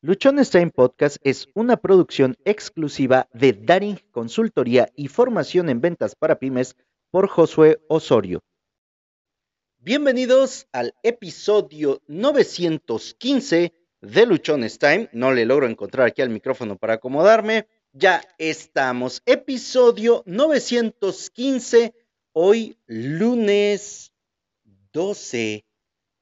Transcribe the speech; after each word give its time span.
Luchones 0.00 0.50
Time 0.50 0.70
Podcast 0.70 1.16
es 1.24 1.48
una 1.54 1.76
producción 1.76 2.36
exclusiva 2.44 3.28
de 3.32 3.52
Daring 3.52 3.98
Consultoría 4.12 4.92
y 4.94 5.08
Formación 5.08 5.68
en 5.68 5.80
Ventas 5.80 6.14
para 6.14 6.38
Pymes 6.38 6.76
por 7.10 7.26
Josué 7.26 7.80
Osorio. 7.88 8.40
Bienvenidos 9.78 10.68
al 10.70 10.94
episodio 11.02 12.00
915 12.06 13.72
de 14.00 14.26
Luchones 14.26 14.78
Time. 14.78 15.08
No 15.12 15.32
le 15.32 15.44
logro 15.44 15.66
encontrar 15.66 16.06
aquí 16.06 16.22
al 16.22 16.30
micrófono 16.30 16.76
para 16.76 16.94
acomodarme. 16.94 17.66
Ya 17.92 18.22
estamos. 18.38 19.20
Episodio 19.26 20.22
915. 20.26 21.92
Hoy 22.34 22.78
lunes 22.86 24.12
12 24.92 25.64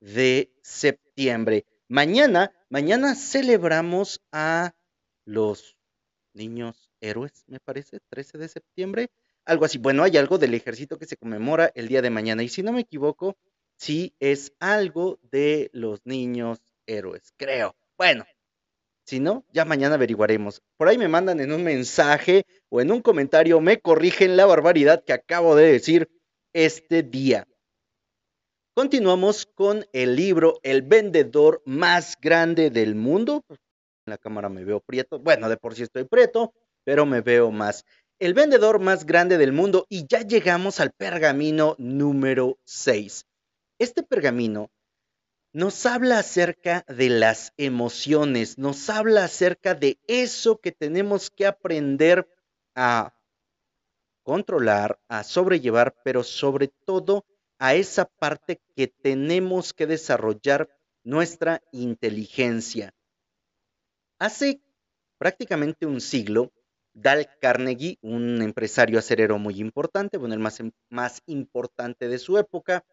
de 0.01 0.51
septiembre. 0.63 1.67
Mañana 1.89 2.56
Mañana 2.69 3.15
celebramos 3.15 4.21
a 4.33 4.75
los 5.25 5.77
niños 6.35 6.91
héroes, 7.01 7.45
me 7.47 7.61
parece, 7.61 8.01
13 8.09 8.39
de 8.39 8.49
septiembre, 8.49 9.11
algo 9.45 9.65
así. 9.65 9.79
Bueno, 9.79 10.03
hay 10.03 10.17
algo 10.17 10.37
del 10.39 10.55
ejército 10.55 10.99
que 10.99 11.07
se 11.07 11.17
conmemora 11.17 11.71
el 11.75 11.87
día 11.87 12.03
de 12.03 12.11
mañana 12.11 12.43
y 12.43 12.49
si 12.49 12.65
no 12.65 12.73
me 12.73 12.81
equivoco, 12.81 13.37
sí 13.77 14.15
es 14.19 14.53
algo 14.59 15.21
de 15.23 15.71
los 15.73 16.05
niños 16.05 16.59
héroes, 16.87 17.33
creo. 17.37 17.77
Bueno, 17.97 18.25
si 19.05 19.21
no, 19.21 19.45
ya 19.53 19.65
mañana 19.65 19.95
averiguaremos. 19.95 20.61
Por 20.77 20.89
ahí 20.89 20.99
me 20.99 21.07
mandan 21.07 21.39
en 21.39 21.53
un 21.53 21.63
mensaje 21.63 22.45
o 22.69 22.81
en 22.81 22.91
un 22.91 23.01
comentario, 23.01 23.61
me 23.61 23.81
corrigen 23.81 24.37
la 24.37 24.47
barbaridad 24.47 25.05
que 25.05 25.13
acabo 25.13 25.55
de 25.55 25.71
decir 25.71 26.09
este 26.53 27.05
día. 27.05 27.47
Continuamos 28.77 29.47
con 29.47 29.87
el 29.95 30.17
libro 30.17 30.61
El 30.63 30.83
vendedor 30.83 31.63
más 31.65 32.19
grande 32.21 32.69
del 32.69 32.95
mundo. 32.95 33.43
En 33.49 33.57
la 34.05 34.19
cámara 34.19 34.51
me 34.51 34.67
veo 34.67 34.81
prieto. 34.81 35.19
Bueno, 35.19 35.49
de 35.49 35.57
por 35.57 35.75
sí 35.75 35.85
estoy 35.85 36.05
prieto, 36.05 36.53
pero 36.85 37.07
me 37.07 37.23
veo 37.23 37.51
más. 37.51 37.87
El 38.19 38.35
vendedor 38.35 38.79
más 38.79 39.07
grande 39.07 39.39
del 39.39 39.53
mundo 39.53 39.87
y 39.89 40.07
ya 40.07 40.21
llegamos 40.21 40.79
al 40.79 40.91
pergamino 40.93 41.75
número 41.79 42.59
6. 42.65 43.25
Este 43.79 44.03
pergamino 44.03 44.71
nos 45.55 45.87
habla 45.87 46.19
acerca 46.19 46.85
de 46.87 47.09
las 47.09 47.55
emociones, 47.57 48.59
nos 48.59 48.91
habla 48.91 49.25
acerca 49.25 49.75
de 49.75 49.99
eso 50.07 50.61
que 50.61 50.73
tenemos 50.73 51.31
que 51.31 51.47
aprender 51.47 52.29
a 52.75 53.15
controlar, 54.23 55.01
a 55.09 55.25
sobrellevar, 55.25 55.97
pero 56.05 56.23
sobre 56.23 56.69
todo 56.85 57.25
a 57.59 57.75
esa 57.75 58.05
parte 58.05 58.61
que 58.75 58.89
tenemos 58.89 59.73
que 59.73 59.87
desarrollar 59.87 60.69
nuestra 61.05 61.63
inteligencia. 61.73 62.95
Hace 64.19 64.61
prácticamente 65.19 65.87
un 65.87 66.01
siglo, 66.01 66.53
Dal 66.93 67.29
Carnegie, 67.41 67.99
un 68.01 68.43
empresario 68.43 68.99
acerero 68.99 69.39
muy 69.39 69.61
importante, 69.61 70.17
bueno, 70.17 70.35
el 70.35 70.41
más, 70.41 70.63
más 70.89 71.23
importante 71.27 72.09
de 72.09 72.19
su 72.19 72.39
época, 72.39 72.85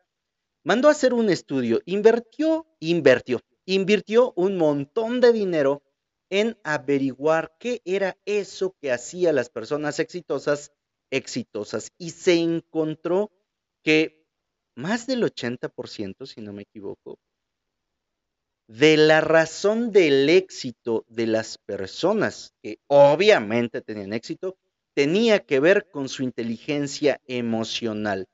mandó 0.64 0.88
a 0.88 0.92
hacer 0.92 1.14
un 1.14 1.30
estudio, 1.30 1.82
invirtió, 1.86 2.68
invirtió, 2.80 3.42
invirtió 3.66 4.34
un 4.36 4.58
montón 4.58 5.22
de 5.22 5.32
dinero 5.32 5.84
en 6.30 6.58
averiguar 6.64 7.56
qué 7.60 7.82
era 7.86 8.18
eso 8.26 8.76
que 8.82 8.92
hacía 8.92 9.32
las 9.32 9.50
personas 9.50 10.00
exitosas 10.00 10.72
exitosas 11.14 11.92
y 11.98 12.10
se 12.10 12.36
encontró 12.36 13.32
que 13.84 14.23
más 14.76 15.08
del 15.08 15.24
80%, 15.24 16.26
si 16.26 16.42
no 16.42 16.54
me 16.54 16.64
equivoco, 16.64 17.20
de 18.68 18.98
la 18.98 19.22
razón 19.22 19.92
del 19.92 20.30
éxito 20.30 21.06
de 21.08 21.28
las 21.28 21.58
personas 21.58 22.54
que 22.62 22.80
obviamente 22.88 23.82
tenían 23.82 24.14
éxito, 24.14 24.58
tenía 24.96 25.40
que 25.40 25.60
ver 25.60 25.90
con 25.92 26.08
su 26.08 26.24
inteligencia 26.24 27.20
emocional. 27.28 28.28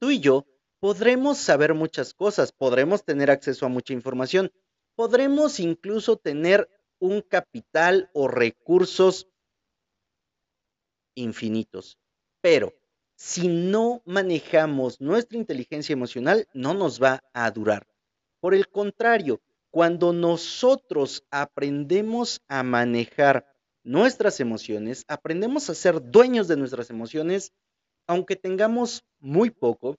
Tú 0.00 0.10
y 0.10 0.20
yo 0.20 0.46
podremos 0.80 1.38
saber 1.38 1.74
muchas 1.74 2.14
cosas, 2.14 2.52
podremos 2.52 3.04
tener 3.04 3.30
acceso 3.30 3.66
a 3.66 3.70
mucha 3.70 3.92
información, 3.92 4.52
podremos 4.94 5.58
incluso 5.58 6.16
tener 6.16 6.68
un 7.00 7.22
capital 7.22 8.10
o 8.12 8.28
recursos 8.28 9.28
infinitos, 11.16 11.98
pero 12.40 12.77
si 13.18 13.48
no 13.48 14.00
manejamos 14.06 15.00
nuestra 15.00 15.36
inteligencia 15.36 15.92
emocional, 15.92 16.46
no 16.54 16.72
nos 16.72 17.02
va 17.02 17.24
a 17.32 17.50
durar. 17.50 17.84
Por 18.38 18.54
el 18.54 18.68
contrario, 18.68 19.40
cuando 19.70 20.12
nosotros 20.12 21.24
aprendemos 21.32 22.40
a 22.46 22.62
manejar 22.62 23.44
nuestras 23.82 24.38
emociones, 24.38 25.04
aprendemos 25.08 25.68
a 25.68 25.74
ser 25.74 26.00
dueños 26.00 26.46
de 26.46 26.56
nuestras 26.56 26.90
emociones, 26.90 27.52
aunque 28.06 28.36
tengamos 28.36 29.04
muy 29.18 29.50
poco, 29.50 29.96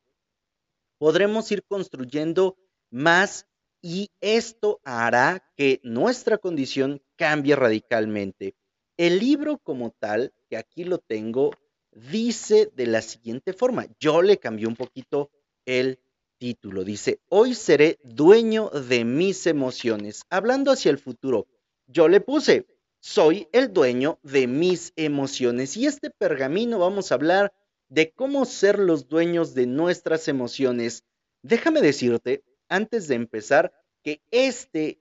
podremos 0.98 1.52
ir 1.52 1.64
construyendo 1.66 2.58
más 2.90 3.48
y 3.82 4.12
esto 4.22 4.80
hará 4.86 5.44
que 5.58 5.82
nuestra 5.84 6.38
condición 6.38 7.02
cambie 7.18 7.58
radicalmente. 7.58 8.56
El 8.96 9.20
libro 9.20 9.58
como 9.58 9.92
tal, 9.92 10.34
que 10.50 10.56
aquí 10.56 10.86
lo 10.86 11.00
tengo, 11.00 11.52
dice 11.92 12.72
de 12.76 12.88
la 12.88 13.02
siguiente 13.02 13.54
forma, 13.54 13.88
yo 14.00 14.22
le 14.22 14.38
cambié 14.38 14.68
un 14.68 14.76
poquito 14.76 15.32
el 15.66 16.00
título, 16.38 16.84
dice, 16.84 17.20
hoy 17.30 17.54
seré 17.54 18.00
dueño 18.04 18.70
de 18.70 19.04
mis 19.04 19.46
emociones, 19.48 20.24
hablando 20.30 20.72
hacia 20.72 20.92
el 20.92 20.98
futuro, 20.98 21.48
yo 21.88 22.08
le 22.08 22.22
puse, 22.22 22.66
soy 23.00 23.48
el 23.52 23.74
dueño 23.74 24.20
de 24.24 24.48
mis 24.48 24.94
emociones 24.96 25.76
y 25.78 25.86
este 25.86 26.10
pergamino 26.10 26.80
vamos 26.80 27.12
a 27.12 27.16
hablar 27.16 27.54
de 27.90 28.12
cómo 28.12 28.46
ser 28.46 28.78
los 28.78 29.08
dueños 29.08 29.54
de 29.56 29.66
nuestras 29.66 30.28
emociones. 30.28 31.04
Déjame 31.42 31.82
decirte, 31.82 32.44
antes 32.68 33.08
de 33.08 33.16
empezar, 33.16 33.74
que 34.04 34.22
este 34.32 35.00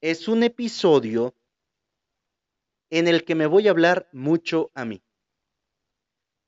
es 0.00 0.26
un 0.26 0.42
episodio 0.42 1.34
en 2.90 3.08
el 3.08 3.24
que 3.24 3.34
me 3.34 3.46
voy 3.46 3.68
a 3.68 3.70
hablar 3.70 4.08
mucho 4.12 4.70
a 4.74 4.84
mí 4.84 5.03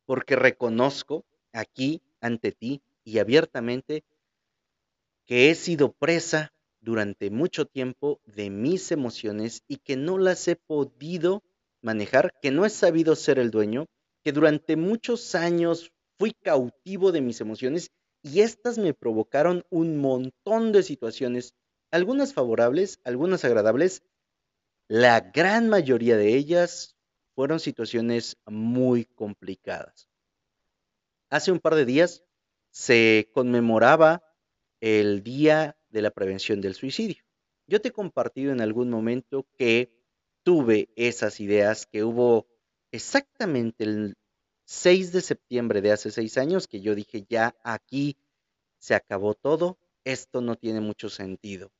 porque 0.06 0.37
reconozco 0.37 1.25
aquí 1.53 2.00
ante 2.21 2.53
ti 2.53 2.83
y 3.05 3.19
abiertamente 3.19 4.05
que 5.27 5.50
he 5.50 5.55
sido 5.55 5.93
presa 5.93 6.53
durante 6.81 7.31
mucho 7.31 7.67
tiempo 7.67 8.21
de 8.25 8.49
mis 8.49 8.93
emociones 8.93 9.62
y 9.67 9.78
que 9.78 9.97
no 9.97 10.19
las 10.19 10.47
he 10.47 10.56
podido 10.56 11.43
manejar, 11.83 12.33
que 12.41 12.53
no 12.53 12.65
he 12.65 12.71
sabido 12.71 13.17
ser 13.17 13.39
el 13.39 13.50
dueño, 13.50 13.87
que 14.22 14.33
durante 14.33 14.77
muchos 14.77 15.34
años 15.34 15.93
fui 16.19 16.33
cautivo 16.33 17.12
de 17.12 17.21
mis 17.21 17.41
emociones 17.41 17.91
y 18.23 18.41
estas 18.41 18.78
me 18.78 18.94
provocaron 18.94 19.65
un 19.71 19.99
montón 19.99 20.73
de 20.73 20.83
situaciones, 20.83 21.55
algunas 21.91 22.33
favorables, 22.33 23.00
algunas 23.05 23.44
agradables, 23.44 24.03
la 24.88 25.21
gran 25.21 25.69
mayoría 25.69 26.17
de 26.17 26.37
ellas 26.37 26.95
fueron 27.36 27.60
situaciones 27.60 28.38
muy 28.47 29.04
complicadas. 29.04 30.08
Hace 31.28 31.52
un 31.52 31.60
par 31.60 31.74
de 31.74 31.84
días 31.84 32.24
se 32.70 33.30
conmemoraba 33.34 34.24
el 34.80 35.22
Día 35.22 35.76
de 35.91 36.00
la 36.00 36.10
Prevención 36.10 36.62
del 36.62 36.75
Suicidio. 36.75 37.22
Yo 37.66 37.80
te 37.82 37.88
he 37.88 37.92
compartido 37.92 38.52
en 38.52 38.62
algún 38.62 38.88
momento 38.88 39.46
que 39.58 39.92
tuve 40.44 40.88
esas 40.96 41.38
ideas, 41.41 41.84
que 41.84 42.04
hubo 42.04 42.46
exactamente 42.91 43.84
el 43.84 44.16
6 44.64 45.12
de 45.12 45.20
septiembre 45.20 45.82
de 45.82 45.92
hace 45.92 46.10
seis 46.10 46.38
años 46.38 46.66
que 46.66 46.80
yo 46.80 46.94
dije, 46.94 47.26
ya 47.28 47.54
aquí 47.62 48.16
se 48.78 48.94
acabó 48.94 49.34
todo, 49.34 49.78
esto 50.04 50.41
no 50.41 50.56
tiene 50.56 50.80
mucho 50.80 51.10
sentido. 51.10 51.70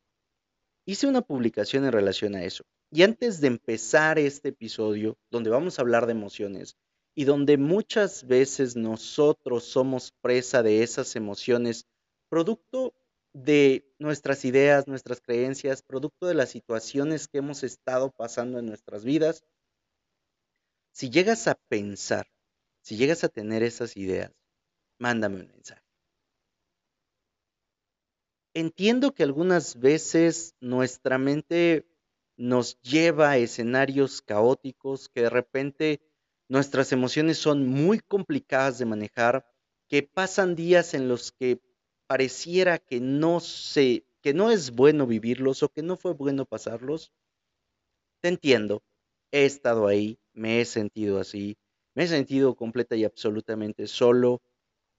Hice 0.85 1.07
una 1.07 1.23
publicación 1.23 1.87
en 1.87 1.93
relación 1.93 2.35
a 2.35 2.45
eso. 2.45 2.65
Y 2.91 3.03
antes 3.03 3.41
de 3.41 3.49
empezar 3.49 4.19
este 4.19 4.51
episodio, 4.51 5.19
donde 5.31 5.51
vamos 5.51 5.79
a 5.79 5.83
hablar 5.83 6.07
de 6.07 6.13
emociones 6.13 6.77
y 7.15 7.25
donde 7.25 7.57
muchas 7.57 8.27
veces 8.27 8.77
nosotros 8.77 9.65
somos 9.65 10.13
presa 10.21 10.63
de 10.63 10.83
esas 10.83 11.17
emociones, 11.17 11.87
producto 12.29 12.95
de 13.33 13.93
nuestras 13.99 14.45
ideas, 14.45 14.87
nuestras 14.87 15.21
creencias, 15.21 15.83
producto 15.83 16.27
de 16.27 16.35
las 16.35 16.51
situaciones 16.51 17.29
que 17.29 17.39
hemos 17.39 17.65
estado 17.65 18.11
pasando 18.11 18.59
en 18.59 18.67
nuestras 18.67 19.05
vidas, 19.05 19.45
si 20.93 21.11
llegas 21.11 21.49
a 21.49 21.55
pensar, 21.69 22.27
si 22.83 22.97
llegas 22.97 23.25
a 23.25 23.29
tener 23.29 23.63
esas 23.63 23.97
ideas, 23.97 24.33
mándame 24.99 25.41
un 25.41 25.49
mensaje. 25.49 25.83
Entiendo 28.55 29.13
que 29.13 29.23
algunas 29.23 29.79
veces 29.79 30.55
nuestra 30.61 31.19
mente 31.19 31.85
nos 32.37 32.81
lleva 32.83 33.31
a 33.31 33.39
escenarios 33.39 34.23
caóticos 34.23 35.09
que 35.09 35.23
de 35.23 35.31
repente 35.31 36.01
nuestras 36.49 36.93
emociones 36.93 37.39
son 37.39 37.67
muy 37.67 38.01
complicadas 38.01 38.79
de 38.79 38.87
manejar, 38.87 39.47
que 39.89 40.03
pasan 40.03 40.55
días 40.55 40.95
en 40.95 41.09
los 41.09 41.33
que 41.33 41.61
pareciera 42.07 42.79
que 42.79 43.01
no 43.01 43.41
se 43.41 44.05
que 44.23 44.35
no 44.35 44.51
es 44.51 44.73
bueno 44.73 45.07
vivirlos 45.07 45.63
o 45.63 45.69
que 45.69 45.83
no 45.83 45.97
fue 45.97 46.13
bueno 46.13 46.47
pasarlos. 46.47 47.13
te 48.21 48.29
entiendo, 48.29 48.83
he 49.33 49.45
estado 49.47 49.87
ahí, 49.87 50.19
me 50.35 50.61
he 50.61 50.65
sentido 50.65 51.19
así, 51.21 51.57
me 51.95 52.05
he 52.05 52.09
sentido 52.09 52.55
completa 52.55 52.97
y 52.97 53.05
absolutamente 53.05 53.87
solo 53.87 54.43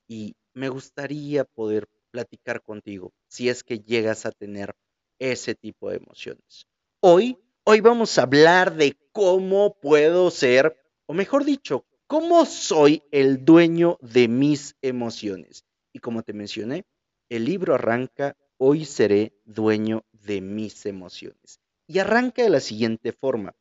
y 0.08 0.36
me 0.54 0.70
gustaría 0.70 1.46
poder 1.46 1.88
platicar 2.12 2.62
contigo 2.64 3.14
si 3.28 3.50
es 3.50 3.64
que 3.64 3.80
llegas 3.80 4.26
a 4.26 4.32
tener 4.32 4.76
ese 5.20 5.56
tipo 5.56 5.90
de 5.90 5.98
emociones. 5.98 6.68
Hoy, 7.00 7.38
hoy 7.64 7.80
vamos 7.80 8.18
a 8.18 8.24
hablar 8.24 8.76
de 8.76 8.98
cómo 9.12 9.80
puedo 9.80 10.32
ser, 10.32 10.76
o 11.06 11.14
mejor 11.14 11.46
dicho, 11.46 11.86
cómo 12.08 12.44
soy 12.46 13.04
el 13.12 13.46
dueño 13.46 14.00
de 14.02 14.28
mis 14.28 14.76
emociones. 14.82 15.64
Y 15.94 16.00
como 16.00 16.24
te 16.24 16.34
mencioné, 16.34 16.86
el 17.30 17.46
libro 17.46 17.76
arranca, 17.76 18.36
hoy 18.58 18.84
seré 18.84 19.36
dueño 19.46 20.06
de 20.12 20.42
mis 20.42 20.88
emociones. 20.88 21.60
Y 21.86 22.00
arranca 22.00 22.42
de 22.42 22.50
la 22.50 22.60
siguiente 22.60 23.12
forma. 23.12 23.56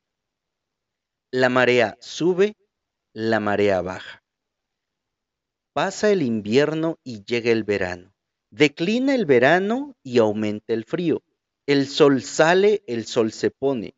La 1.30 1.50
marea 1.50 1.98
sube, 2.00 2.56
la 3.12 3.38
marea 3.38 3.82
baja. 3.82 4.24
Pasa 5.74 6.10
el 6.10 6.22
invierno 6.22 6.98
y 7.04 7.22
llega 7.22 7.50
el 7.50 7.64
verano. 7.64 8.14
Declina 8.50 9.14
el 9.14 9.26
verano 9.26 9.94
y 10.02 10.16
aumenta 10.18 10.72
el 10.72 10.86
frío. 10.86 11.22
El 11.66 11.88
sol 11.88 12.22
sale, 12.22 12.84
el 12.86 13.06
sol 13.06 13.32
se 13.32 13.50
pone. 13.50 13.94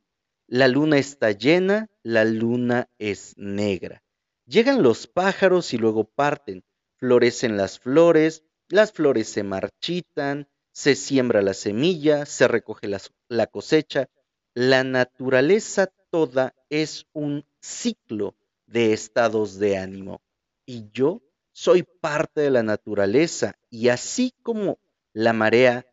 La 0.47 0.69
luna 0.69 0.97
está 0.97 1.33
llena, 1.33 1.91
la 2.03 2.25
luna 2.25 2.89
es 2.99 3.35
negra. 3.37 4.03
Llegan 4.47 4.83
los 4.83 5.07
pájaros 5.07 5.75
y 5.75 5.77
luego 5.79 6.05
parten. 6.05 6.65
Florecen 6.97 7.59
las 7.59 7.79
flores, 7.79 8.43
las 8.69 8.93
flores 8.93 9.29
se 9.29 9.43
marchitan, 9.43 10.49
se 10.73 10.95
siembra 10.95 11.43
la 11.43 11.53
semilla, 11.53 12.25
se 12.25 12.49
recoge 12.49 12.89
la, 13.29 13.47
cosecha. 13.47 14.09
La 14.55 14.83
naturaleza 14.83 15.93
toda 16.11 16.55
es 16.71 17.07
un 17.13 17.45
ciclo 17.61 18.35
de 18.67 18.95
estados 18.95 19.59
de 19.59 19.77
ánimo. 19.77 20.23
Y 20.65 20.91
yo 20.93 21.21
soy 21.53 21.83
parte 21.83 22.41
de 22.41 22.51
la 22.51 22.63
naturaleza 22.63 23.59
y 23.69 23.89
así 23.89 24.33
como 24.43 24.79
la 25.13 25.35
marea, 25.35 25.85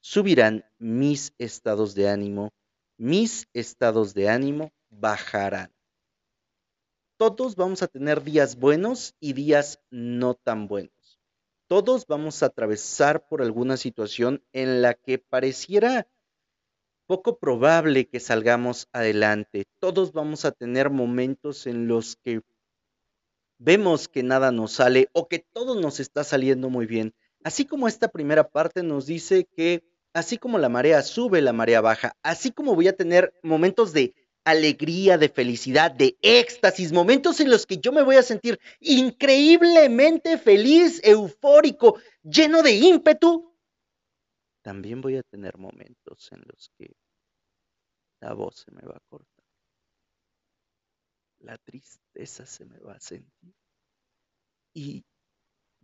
subirán 0.00 0.64
mis 0.84 1.32
estados 1.38 1.94
de 1.94 2.10
ánimo, 2.10 2.52
mis 2.98 3.48
estados 3.54 4.12
de 4.12 4.28
ánimo 4.28 4.70
bajarán. 4.90 5.72
Todos 7.16 7.56
vamos 7.56 7.82
a 7.82 7.88
tener 7.88 8.22
días 8.22 8.56
buenos 8.56 9.14
y 9.18 9.32
días 9.32 9.80
no 9.88 10.34
tan 10.34 10.68
buenos. 10.68 11.18
Todos 11.68 12.06
vamos 12.06 12.42
a 12.42 12.46
atravesar 12.46 13.26
por 13.26 13.40
alguna 13.40 13.78
situación 13.78 14.44
en 14.52 14.82
la 14.82 14.92
que 14.92 15.16
pareciera 15.16 16.06
poco 17.06 17.38
probable 17.38 18.06
que 18.06 18.20
salgamos 18.20 18.86
adelante. 18.92 19.64
Todos 19.78 20.12
vamos 20.12 20.44
a 20.44 20.52
tener 20.52 20.90
momentos 20.90 21.66
en 21.66 21.88
los 21.88 22.16
que 22.16 22.42
vemos 23.56 24.06
que 24.06 24.22
nada 24.22 24.52
nos 24.52 24.72
sale 24.72 25.08
o 25.14 25.28
que 25.28 25.38
todo 25.38 25.80
nos 25.80 25.98
está 25.98 26.24
saliendo 26.24 26.68
muy 26.68 26.84
bien. 26.84 27.14
Así 27.42 27.64
como 27.64 27.88
esta 27.88 28.08
primera 28.08 28.50
parte 28.50 28.82
nos 28.82 29.06
dice 29.06 29.46
que 29.46 29.82
así 30.14 30.38
como 30.38 30.58
la 30.58 30.70
marea 30.70 31.02
sube, 31.02 31.42
la 31.42 31.52
marea 31.52 31.82
baja, 31.82 32.16
así 32.22 32.50
como 32.50 32.74
voy 32.74 32.88
a 32.88 32.96
tener 32.96 33.34
momentos 33.42 33.92
de 33.92 34.14
alegría, 34.44 35.18
de 35.18 35.28
felicidad, 35.28 35.90
de 35.90 36.16
éxtasis, 36.22 36.92
momentos 36.92 37.40
en 37.40 37.50
los 37.50 37.66
que 37.66 37.78
yo 37.78 37.92
me 37.92 38.02
voy 38.02 38.16
a 38.16 38.22
sentir 38.22 38.58
increíblemente 38.80 40.38
feliz, 40.38 41.00
eufórico, 41.04 41.98
lleno 42.22 42.62
de 42.62 42.72
ímpetu, 42.72 43.54
también 44.64 45.02
voy 45.02 45.16
a 45.16 45.22
tener 45.22 45.58
momentos 45.58 46.32
en 46.32 46.42
los 46.46 46.70
que 46.78 46.96
la 48.20 48.32
voz 48.32 48.64
se 48.64 48.70
me 48.70 48.80
va 48.80 48.96
a 48.96 49.08
cortar. 49.10 49.44
La 51.40 51.58
tristeza 51.58 52.46
se 52.46 52.64
me 52.64 52.78
va 52.78 52.94
a 52.94 53.00
sentir. 53.00 53.54
Y 54.72 55.04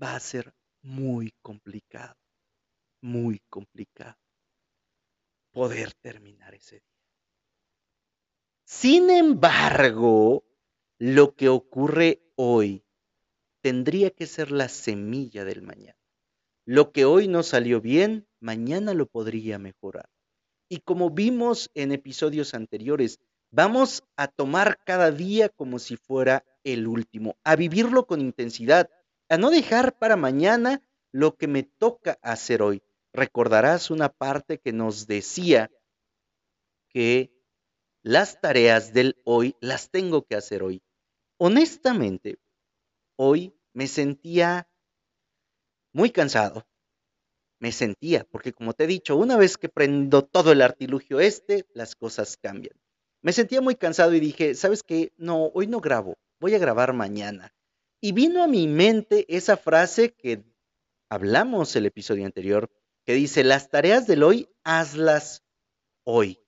va 0.02 0.16
a 0.16 0.20
ser 0.20 0.54
muy 0.80 1.34
complicado, 1.42 2.16
muy 3.00 3.40
complicado 3.48 4.16
poder 5.52 5.94
terminar 5.94 6.54
ese 6.54 6.76
día. 6.76 6.84
Sin 8.64 9.10
embargo, 9.10 10.44
lo 10.98 11.34
que 11.34 11.48
ocurre 11.48 12.22
hoy 12.36 12.84
tendría 13.60 14.10
que 14.10 14.26
ser 14.26 14.52
la 14.52 14.68
semilla 14.68 15.44
del 15.44 15.62
mañana. 15.62 15.98
Lo 16.64 16.92
que 16.92 17.04
hoy 17.04 17.26
no 17.26 17.42
salió 17.42 17.80
bien, 17.80 18.28
mañana 18.38 18.94
lo 18.94 19.06
podría 19.06 19.58
mejorar. 19.58 20.08
Y 20.68 20.80
como 20.80 21.10
vimos 21.10 21.70
en 21.74 21.90
episodios 21.90 22.54
anteriores, 22.54 23.18
Vamos 23.52 24.04
a 24.16 24.28
tomar 24.28 24.78
cada 24.84 25.10
día 25.10 25.48
como 25.48 25.80
si 25.80 25.96
fuera 25.96 26.44
el 26.62 26.86
último, 26.86 27.36
a 27.42 27.56
vivirlo 27.56 28.06
con 28.06 28.20
intensidad, 28.20 28.88
a 29.28 29.38
no 29.38 29.50
dejar 29.50 29.98
para 29.98 30.14
mañana 30.14 30.82
lo 31.10 31.36
que 31.36 31.48
me 31.48 31.64
toca 31.64 32.16
hacer 32.22 32.62
hoy. 32.62 32.80
Recordarás 33.12 33.90
una 33.90 34.08
parte 34.08 34.58
que 34.58 34.72
nos 34.72 35.06
decía 35.06 35.70
que 36.88 37.32
las 38.02 38.40
tareas 38.40 38.92
del 38.92 39.20
hoy 39.24 39.56
las 39.60 39.90
tengo 39.90 40.24
que 40.24 40.36
hacer 40.36 40.62
hoy. 40.62 40.82
Honestamente, 41.38 42.38
hoy 43.16 43.54
me 43.72 43.86
sentía 43.86 44.68
muy 45.92 46.10
cansado. 46.10 46.66
Me 47.58 47.72
sentía, 47.72 48.24
porque 48.24 48.52
como 48.52 48.72
te 48.72 48.84
he 48.84 48.86
dicho, 48.86 49.16
una 49.16 49.36
vez 49.36 49.58
que 49.58 49.68
prendo 49.68 50.24
todo 50.24 50.52
el 50.52 50.62
artilugio 50.62 51.20
este, 51.20 51.66
las 51.74 51.94
cosas 51.94 52.38
cambian. 52.38 52.74
Me 53.22 53.32
sentía 53.32 53.60
muy 53.60 53.74
cansado 53.74 54.14
y 54.14 54.20
dije, 54.20 54.54
¿sabes 54.54 54.82
qué? 54.82 55.12
No, 55.18 55.46
hoy 55.52 55.66
no 55.66 55.80
grabo, 55.80 56.16
voy 56.40 56.54
a 56.54 56.58
grabar 56.58 56.94
mañana. 56.94 57.52
Y 58.00 58.12
vino 58.12 58.42
a 58.42 58.46
mi 58.46 58.66
mente 58.66 59.26
esa 59.28 59.58
frase 59.58 60.14
que 60.14 60.42
hablamos 61.10 61.76
el 61.76 61.84
episodio 61.84 62.24
anterior, 62.24 62.70
que 63.04 63.14
dice, 63.14 63.44
las 63.44 63.70
tareas 63.70 64.06
del 64.06 64.22
hoy, 64.22 64.48
hazlas 64.64 65.42
hoy. 66.04 66.38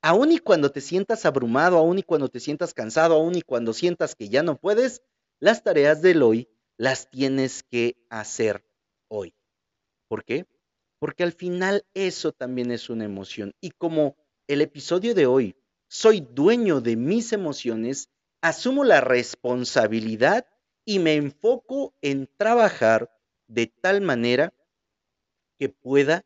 Aún 0.00 0.32
y 0.32 0.38
cuando 0.38 0.70
te 0.70 0.80
sientas 0.80 1.26
abrumado, 1.26 1.76
aún 1.76 1.98
y 1.98 2.02
cuando 2.02 2.28
te 2.28 2.40
sientas 2.40 2.72
cansado, 2.72 3.16
aún 3.16 3.34
y 3.34 3.42
cuando 3.42 3.72
sientas 3.72 4.14
que 4.14 4.28
ya 4.28 4.42
no 4.42 4.56
puedes, 4.56 5.02
las 5.40 5.64
tareas 5.64 6.02
del 6.02 6.22
hoy 6.22 6.48
las 6.76 7.10
tienes 7.10 7.62
que 7.64 7.96
hacer 8.08 8.64
hoy. 9.08 9.34
¿Por 10.08 10.24
qué? 10.24 10.46
Porque 11.00 11.24
al 11.24 11.32
final 11.32 11.84
eso 11.94 12.32
también 12.32 12.70
es 12.70 12.90
una 12.90 13.04
emoción. 13.04 13.54
Y 13.60 13.72
como 13.72 14.16
el 14.46 14.62
episodio 14.62 15.14
de 15.14 15.26
hoy 15.26 15.56
soy 15.88 16.20
dueño 16.20 16.80
de 16.80 16.96
mis 16.96 17.32
emociones, 17.32 18.10
asumo 18.40 18.84
la 18.84 19.00
responsabilidad 19.00 20.46
y 20.84 20.98
me 21.00 21.14
enfoco 21.14 21.94
en 22.02 22.28
trabajar 22.36 23.10
de 23.46 23.66
tal 23.66 24.00
manera 24.00 24.52
que 25.58 25.68
pueda 25.68 26.24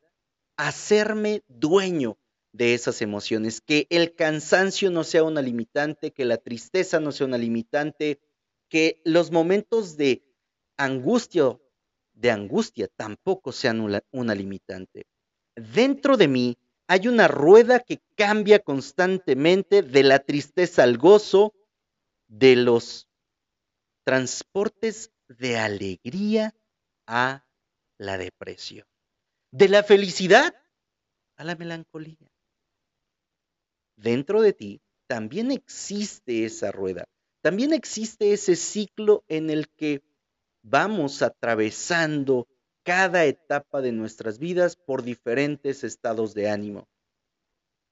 hacerme 0.56 1.42
dueño 1.48 2.18
de 2.52 2.74
esas 2.74 3.00
emociones, 3.00 3.60
que 3.60 3.86
el 3.90 4.14
cansancio 4.14 4.90
no 4.90 5.04
sea 5.04 5.24
una 5.24 5.40
limitante, 5.40 6.12
que 6.12 6.24
la 6.24 6.36
tristeza 6.36 7.00
no 7.00 7.10
sea 7.10 7.26
una 7.26 7.38
limitante, 7.38 8.20
que 8.68 9.00
los 9.04 9.30
momentos 9.30 9.96
de 9.96 10.22
angustia, 10.76 11.58
de 12.12 12.30
angustia 12.30 12.88
tampoco 12.88 13.52
sean 13.52 13.80
una, 13.80 14.02
una 14.10 14.34
limitante. 14.34 15.06
Dentro 15.56 16.16
de 16.16 16.28
mí 16.28 16.58
hay 16.86 17.08
una 17.08 17.28
rueda 17.28 17.80
que 17.80 18.02
cambia 18.16 18.58
constantemente 18.58 19.82
de 19.82 20.02
la 20.02 20.18
tristeza 20.18 20.82
al 20.82 20.98
gozo, 20.98 21.54
de 22.28 22.56
los 22.56 23.08
transportes 24.04 25.12
de 25.28 25.58
alegría 25.58 26.54
a 27.06 27.46
la 27.98 28.18
depresión, 28.18 28.86
de 29.52 29.68
la 29.68 29.82
felicidad 29.82 30.54
a 31.36 31.44
la 31.44 31.54
melancolía. 31.54 32.30
Dentro 33.96 34.40
de 34.40 34.52
ti 34.54 34.80
también 35.06 35.52
existe 35.52 36.44
esa 36.44 36.72
rueda, 36.72 37.04
también 37.42 37.72
existe 37.72 38.32
ese 38.32 38.56
ciclo 38.56 39.24
en 39.28 39.50
el 39.50 39.68
que 39.68 40.02
vamos 40.62 41.22
atravesando 41.22 42.48
cada 42.82 43.26
etapa 43.26 43.82
de 43.82 43.92
nuestras 43.92 44.38
vidas 44.38 44.76
por 44.76 45.02
diferentes 45.02 45.84
estados 45.84 46.34
de 46.34 46.48
ánimo, 46.48 46.88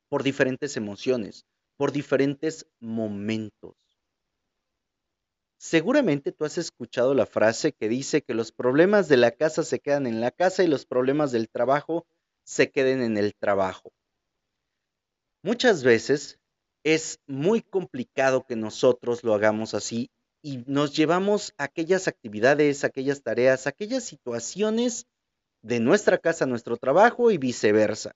por 0.09 0.23
diferentes 0.23 0.77
emociones, 0.77 1.45
por 1.77 1.93
diferentes 1.93 2.67
momentos. 2.81 3.77
Seguramente 5.63 6.33
tú 6.33 6.47
has 6.47 6.57
escuchado 6.57 7.13
la 7.13 7.27
frase 7.27 7.73
que 7.73 7.91
dice 7.91 8.23
que 8.23 8.33
los 8.33 8.51
problemas 8.51 9.09
de 9.09 9.19
la 9.19 9.31
casa 9.31 9.63
se 9.63 9.79
quedan 9.79 10.07
en 10.07 10.23
la 10.23 10.31
casa 10.31 10.65
y 10.65 10.67
los 10.67 10.87
problemas 10.87 11.33
del 11.33 11.51
trabajo 11.51 12.07
se 12.45 12.71
queden 12.71 13.03
en 13.03 13.19
el 13.19 13.35
trabajo. 13.35 13.93
Muchas 15.43 15.85
veces 15.85 16.39
es 16.83 17.21
muy 17.27 17.61
complicado 17.61 18.47
que 18.47 18.57
nosotros 18.57 19.23
lo 19.23 19.35
hagamos 19.35 19.75
así 19.75 20.11
y 20.41 20.65
nos 20.67 20.97
llevamos 20.97 21.53
aquellas 21.59 22.09
actividades, 22.09 22.83
aquellas 22.83 23.23
tareas, 23.23 23.67
aquellas 23.67 24.05
situaciones 24.05 25.05
de 25.61 25.79
nuestra 25.79 26.17
casa 26.17 26.47
a 26.47 26.49
nuestro 26.49 26.79
trabajo 26.79 27.31
y 27.31 27.37
viceversa. 27.37 28.13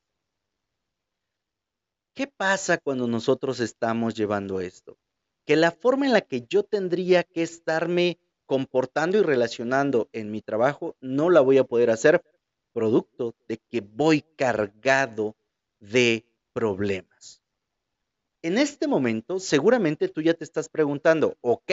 ¿Qué 2.15 2.27
pasa 2.27 2.79
cuando 2.79 3.07
nosotros 3.07 3.61
estamos 3.61 4.15
llevando 4.15 4.61
esto? 4.61 4.97
Que 5.45 5.57
la 5.57 5.71
forma 5.71 6.07
en 6.07 6.13
la 6.13 6.23
que 6.23 6.47
yo 6.49 6.63
tendría 6.63 7.23
que 7.23 7.43
estarme 7.43 8.19
comportando 8.47 9.19
y 9.19 9.23
relacionando 9.23 10.09
en 10.13 10.31
mi 10.31 10.43
trabajo 10.43 10.97
no 11.01 11.31
la 11.31 11.41
voy 11.41 11.59
a 11.59 11.65
poder 11.65 11.91
hacer 11.91 12.23
producto 12.73 13.35
de 13.49 13.59
que 13.59 13.81
voy 13.81 14.23
cargado 14.37 15.37
de 15.81 16.27
problemas. 16.53 17.43
En 18.43 18.59
este 18.59 18.87
momento, 18.87 19.39
seguramente 19.39 20.09
tú 20.09 20.21
ya 20.21 20.35
te 20.35 20.45
estás 20.45 20.69
preguntando, 20.69 21.39
ok, 21.41 21.73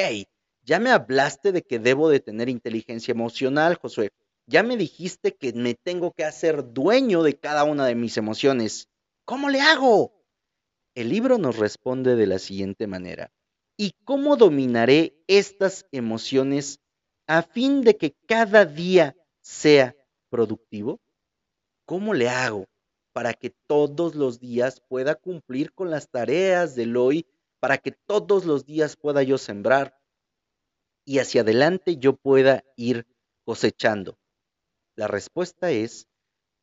ya 0.63 0.79
me 0.79 0.91
hablaste 0.91 1.51
de 1.51 1.63
que 1.63 1.79
debo 1.79 2.09
de 2.09 2.19
tener 2.19 2.47
inteligencia 2.47 3.11
emocional, 3.11 3.75
Josué. 3.75 4.11
Ya 4.45 4.63
me 4.63 4.77
dijiste 4.77 5.35
que 5.35 5.53
me 5.53 5.75
tengo 5.75 6.11
que 6.13 6.23
hacer 6.23 6.71
dueño 6.71 7.23
de 7.23 7.37
cada 7.37 7.63
una 7.63 7.85
de 7.85 7.95
mis 7.95 8.17
emociones. 8.17 8.89
¿Cómo 9.25 9.49
le 9.49 9.61
hago? 9.61 10.13
El 10.95 11.09
libro 11.09 11.37
nos 11.37 11.57
responde 11.57 12.15
de 12.15 12.27
la 12.27 12.39
siguiente 12.39 12.87
manera. 12.87 13.31
¿Y 13.83 13.95
cómo 14.05 14.37
dominaré 14.37 15.15
estas 15.25 15.87
emociones 15.91 16.79
a 17.25 17.41
fin 17.41 17.81
de 17.81 17.97
que 17.97 18.15
cada 18.27 18.63
día 18.63 19.15
sea 19.39 19.95
productivo? 20.29 21.01
¿Cómo 21.87 22.13
le 22.13 22.29
hago 22.29 22.67
para 23.11 23.33
que 23.33 23.49
todos 23.49 24.13
los 24.13 24.39
días 24.39 24.83
pueda 24.87 25.15
cumplir 25.15 25.73
con 25.73 25.89
las 25.89 26.11
tareas 26.11 26.75
del 26.75 26.95
hoy, 26.95 27.25
para 27.59 27.79
que 27.79 27.91
todos 27.91 28.45
los 28.45 28.67
días 28.67 28.97
pueda 28.97 29.23
yo 29.23 29.39
sembrar 29.39 29.97
y 31.03 31.17
hacia 31.17 31.41
adelante 31.41 31.97
yo 31.97 32.15
pueda 32.15 32.63
ir 32.75 33.07
cosechando? 33.45 34.19
La 34.95 35.07
respuesta 35.07 35.71
es 35.71 36.07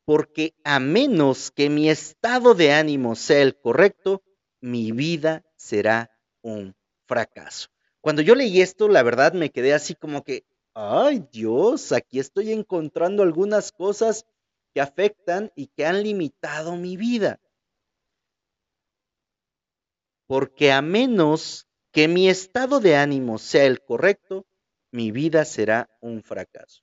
porque 0.05 0.55
a 0.63 0.79
menos 0.79 1.51
que 1.51 1.69
mi 1.69 1.91
estado 1.91 2.55
de 2.55 2.75
ánimo 2.75 3.17
sea 3.17 3.43
el 3.43 3.59
correcto, 3.59 4.23
mi 4.61 4.93
vida 4.93 5.45
será 5.57 6.13
un 6.43 6.78
fracaso. 7.09 7.69
Cuando 8.01 8.23
yo 8.23 8.37
leí 8.37 8.61
esto, 8.61 8.89
la 8.89 9.03
verdad 9.03 9.33
me 9.33 9.51
quedé 9.51 9.75
así 9.75 9.95
como 9.95 10.23
que, 10.23 10.45
ay 10.75 11.27
Dios, 11.33 11.91
aquí 11.91 12.21
estoy 12.21 12.53
encontrando 12.53 13.25
algunas 13.25 13.73
cosas 13.73 14.25
que 14.73 14.81
afectan 14.81 15.51
y 15.57 15.67
que 15.69 15.85
han 15.85 16.03
limitado 16.05 16.77
mi 16.77 16.97
vida. 16.97 17.41
Porque 20.29 20.71
a 20.71 20.83
menos 20.83 21.67
que 21.91 22.07
mi 22.07 22.29
estado 22.29 22.81
de 22.81 22.97
ánimo 22.97 23.39
sea 23.39 23.65
el 23.65 23.83
correcto, 23.83 24.47
mi 24.93 25.11
vida 25.11 25.45
será 25.45 25.91
un 26.01 26.23
fracaso. 26.23 26.83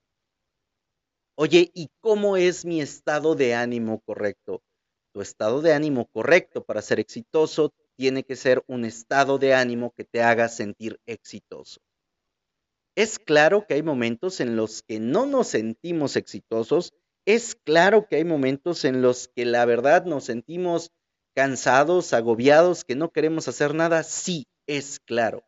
Oye, 1.38 1.70
¿y 1.74 1.89
cómo 2.00 2.38
es 2.38 2.65
mi 2.65 2.82
estado 2.82 3.36
de 3.36 3.53
ánimo 3.53 4.01
correcto? 4.01 4.63
Tu 5.13 5.22
estado 5.22 5.62
de 5.62 5.74
ánimo 5.74 6.08
correcto 6.08 6.63
para 6.63 6.82
ser 6.82 7.00
exitoso 7.00 7.74
tiene 7.95 8.23
que 8.23 8.35
ser 8.35 8.63
un 8.67 8.85
estado 8.85 9.37
de 9.37 9.53
ánimo 9.53 9.93
que 9.95 10.03
te 10.03 10.21
haga 10.21 10.49
sentir 10.49 10.99
exitoso. 11.05 11.81
Es 12.95 13.19
claro 13.19 13.65
que 13.67 13.75
hay 13.75 13.83
momentos 13.83 14.39
en 14.39 14.55
los 14.55 14.81
que 14.81 14.99
no 14.99 15.25
nos 15.25 15.47
sentimos 15.47 16.15
exitosos, 16.15 16.93
es 17.25 17.55
claro 17.55 18.07
que 18.07 18.17
hay 18.17 18.23
momentos 18.23 18.85
en 18.85 19.01
los 19.01 19.27
que 19.27 19.45
la 19.45 19.65
verdad 19.65 20.05
nos 20.05 20.25
sentimos 20.25 20.91
cansados, 21.35 22.13
agobiados, 22.13 22.85
que 22.85 22.95
no 22.95 23.11
queremos 23.11 23.47
hacer 23.47 23.73
nada, 23.73 24.03
sí, 24.03 24.47
es 24.67 24.99
claro. 24.99 25.43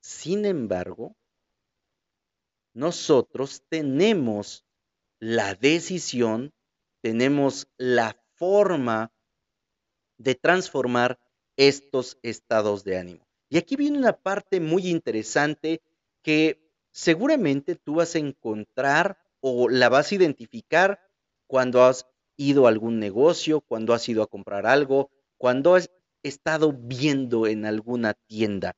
Sin 0.00 0.46
embargo, 0.46 1.14
nosotros 2.74 3.62
tenemos 3.68 4.64
la 5.20 5.54
decisión, 5.54 6.52
tenemos 7.02 7.68
la 7.76 8.16
forma 8.36 9.12
de 10.18 10.34
transformar 10.34 11.18
estos 11.68 12.18
estados 12.22 12.84
de 12.84 12.98
ánimo. 12.98 13.26
Y 13.48 13.58
aquí 13.58 13.76
viene 13.76 13.98
una 13.98 14.14
parte 14.14 14.60
muy 14.60 14.88
interesante 14.88 15.82
que 16.22 16.72
seguramente 16.90 17.76
tú 17.76 17.96
vas 17.96 18.14
a 18.14 18.18
encontrar 18.18 19.18
o 19.40 19.68
la 19.68 19.88
vas 19.88 20.10
a 20.10 20.14
identificar 20.14 21.00
cuando 21.46 21.84
has 21.84 22.06
ido 22.36 22.66
a 22.66 22.70
algún 22.70 22.98
negocio, 22.98 23.60
cuando 23.60 23.94
has 23.94 24.08
ido 24.08 24.22
a 24.22 24.26
comprar 24.26 24.66
algo, 24.66 25.10
cuando 25.36 25.74
has 25.74 25.90
estado 26.22 26.72
viendo 26.72 27.46
en 27.46 27.66
alguna 27.66 28.14
tienda. 28.14 28.74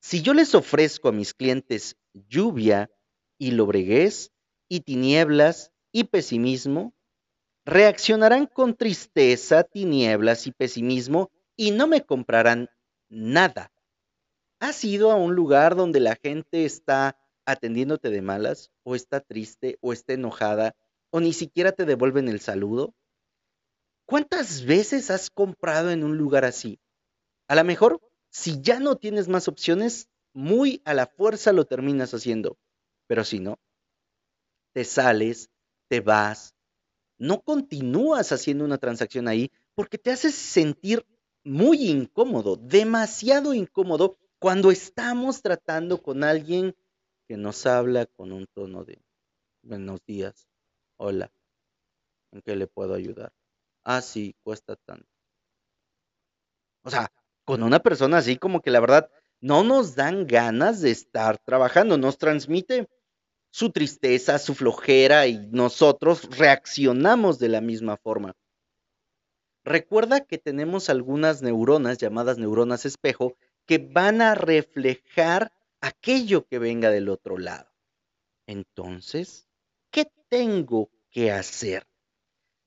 Si 0.00 0.22
yo 0.22 0.34
les 0.34 0.54
ofrezco 0.54 1.08
a 1.08 1.12
mis 1.12 1.34
clientes 1.34 1.96
lluvia 2.12 2.90
y 3.38 3.52
lobreguez 3.52 4.32
y 4.68 4.80
tinieblas 4.80 5.72
y 5.90 6.04
pesimismo, 6.04 6.94
reaccionarán 7.64 8.46
con 8.46 8.74
tristeza, 8.76 9.64
tinieblas 9.64 10.46
y 10.46 10.52
pesimismo 10.52 11.30
y 11.56 11.70
no 11.70 11.86
me 11.86 12.04
comprarán 12.04 12.68
nada. 13.08 13.72
¿Has 14.60 14.84
ido 14.84 15.10
a 15.10 15.16
un 15.16 15.34
lugar 15.34 15.76
donde 15.76 16.00
la 16.00 16.16
gente 16.16 16.64
está 16.64 17.16
atendiéndote 17.44 18.10
de 18.10 18.22
malas 18.22 18.70
o 18.84 18.94
está 18.94 19.20
triste 19.20 19.78
o 19.80 19.92
está 19.92 20.12
enojada 20.12 20.76
o 21.10 21.20
ni 21.20 21.32
siquiera 21.32 21.72
te 21.72 21.84
devuelven 21.84 22.28
el 22.28 22.40
saludo? 22.40 22.94
¿Cuántas 24.06 24.64
veces 24.64 25.10
has 25.10 25.30
comprado 25.30 25.90
en 25.90 26.04
un 26.04 26.16
lugar 26.16 26.44
así? 26.44 26.80
A 27.48 27.54
lo 27.54 27.64
mejor, 27.64 28.00
si 28.30 28.60
ya 28.60 28.80
no 28.80 28.96
tienes 28.96 29.28
más 29.28 29.48
opciones, 29.48 30.08
muy 30.32 30.80
a 30.84 30.94
la 30.94 31.06
fuerza 31.06 31.52
lo 31.52 31.66
terminas 31.66 32.14
haciendo. 32.14 32.58
Pero 33.06 33.24
si 33.24 33.40
no, 33.40 33.58
te 34.72 34.84
sales, 34.84 35.50
te 35.88 36.00
vas, 36.00 36.54
no 37.18 37.42
continúas 37.42 38.32
haciendo 38.32 38.64
una 38.64 38.78
transacción 38.78 39.28
ahí 39.28 39.50
porque 39.74 39.98
te 39.98 40.10
haces 40.10 40.34
sentir 40.34 41.06
muy 41.44 41.88
incómodo, 41.88 42.56
demasiado 42.56 43.54
incómodo 43.54 44.18
cuando 44.38 44.70
estamos 44.70 45.42
tratando 45.42 46.02
con 46.02 46.24
alguien 46.24 46.76
que 47.28 47.36
nos 47.36 47.66
habla 47.66 48.06
con 48.06 48.32
un 48.32 48.46
tono 48.46 48.84
de 48.84 49.02
buenos 49.62 50.00
días, 50.04 50.48
hola, 50.96 51.32
¿en 52.32 52.42
qué 52.42 52.56
le 52.56 52.66
puedo 52.66 52.94
ayudar? 52.94 53.32
Ah, 53.84 54.00
sí, 54.00 54.34
cuesta 54.42 54.76
tanto. 54.76 55.06
O 56.82 56.90
sea, 56.90 57.12
con 57.44 57.62
una 57.62 57.78
persona 57.80 58.18
así 58.18 58.36
como 58.36 58.60
que 58.60 58.70
la 58.70 58.80
verdad 58.80 59.10
no 59.40 59.64
nos 59.64 59.94
dan 59.94 60.26
ganas 60.26 60.80
de 60.80 60.90
estar 60.90 61.38
trabajando, 61.38 61.98
nos 61.98 62.18
transmite 62.18 62.88
su 63.50 63.70
tristeza, 63.70 64.38
su 64.38 64.54
flojera 64.54 65.26
y 65.26 65.48
nosotros 65.50 66.28
reaccionamos 66.36 67.38
de 67.38 67.48
la 67.48 67.60
misma 67.60 67.96
forma. 67.96 68.34
Recuerda 69.64 70.20
que 70.20 70.38
tenemos 70.38 70.90
algunas 70.90 71.42
neuronas 71.42 71.98
llamadas 71.98 72.38
neuronas 72.38 72.84
espejo 72.84 73.36
que 73.66 73.78
van 73.78 74.20
a 74.20 74.34
reflejar 74.34 75.52
aquello 75.80 76.46
que 76.46 76.58
venga 76.58 76.90
del 76.90 77.08
otro 77.08 77.38
lado. 77.38 77.70
Entonces, 78.46 79.46
¿qué 79.90 80.06
tengo 80.28 80.90
que 81.10 81.30
hacer? 81.30 81.86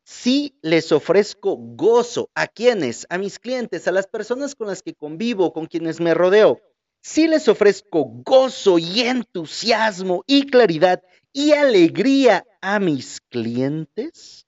Si 0.05 0.57
les 0.61 0.91
ofrezco 0.91 1.57
gozo 1.57 2.29
a 2.35 2.47
quienes, 2.47 3.07
a 3.09 3.17
mis 3.17 3.39
clientes, 3.39 3.87
a 3.87 3.91
las 3.91 4.07
personas 4.07 4.55
con 4.55 4.67
las 4.67 4.81
que 4.81 4.93
convivo, 4.93 5.51
con 5.51 5.65
quienes 5.65 5.99
me 5.99 6.13
rodeo, 6.13 6.61
si 7.01 7.27
les 7.27 7.47
ofrezco 7.47 8.05
gozo 8.23 8.79
y 8.79 9.01
entusiasmo 9.01 10.23
y 10.27 10.47
claridad 10.47 11.01
y 11.33 11.51
alegría 11.51 12.45
a 12.61 12.79
mis 12.79 13.19
clientes, 13.29 14.44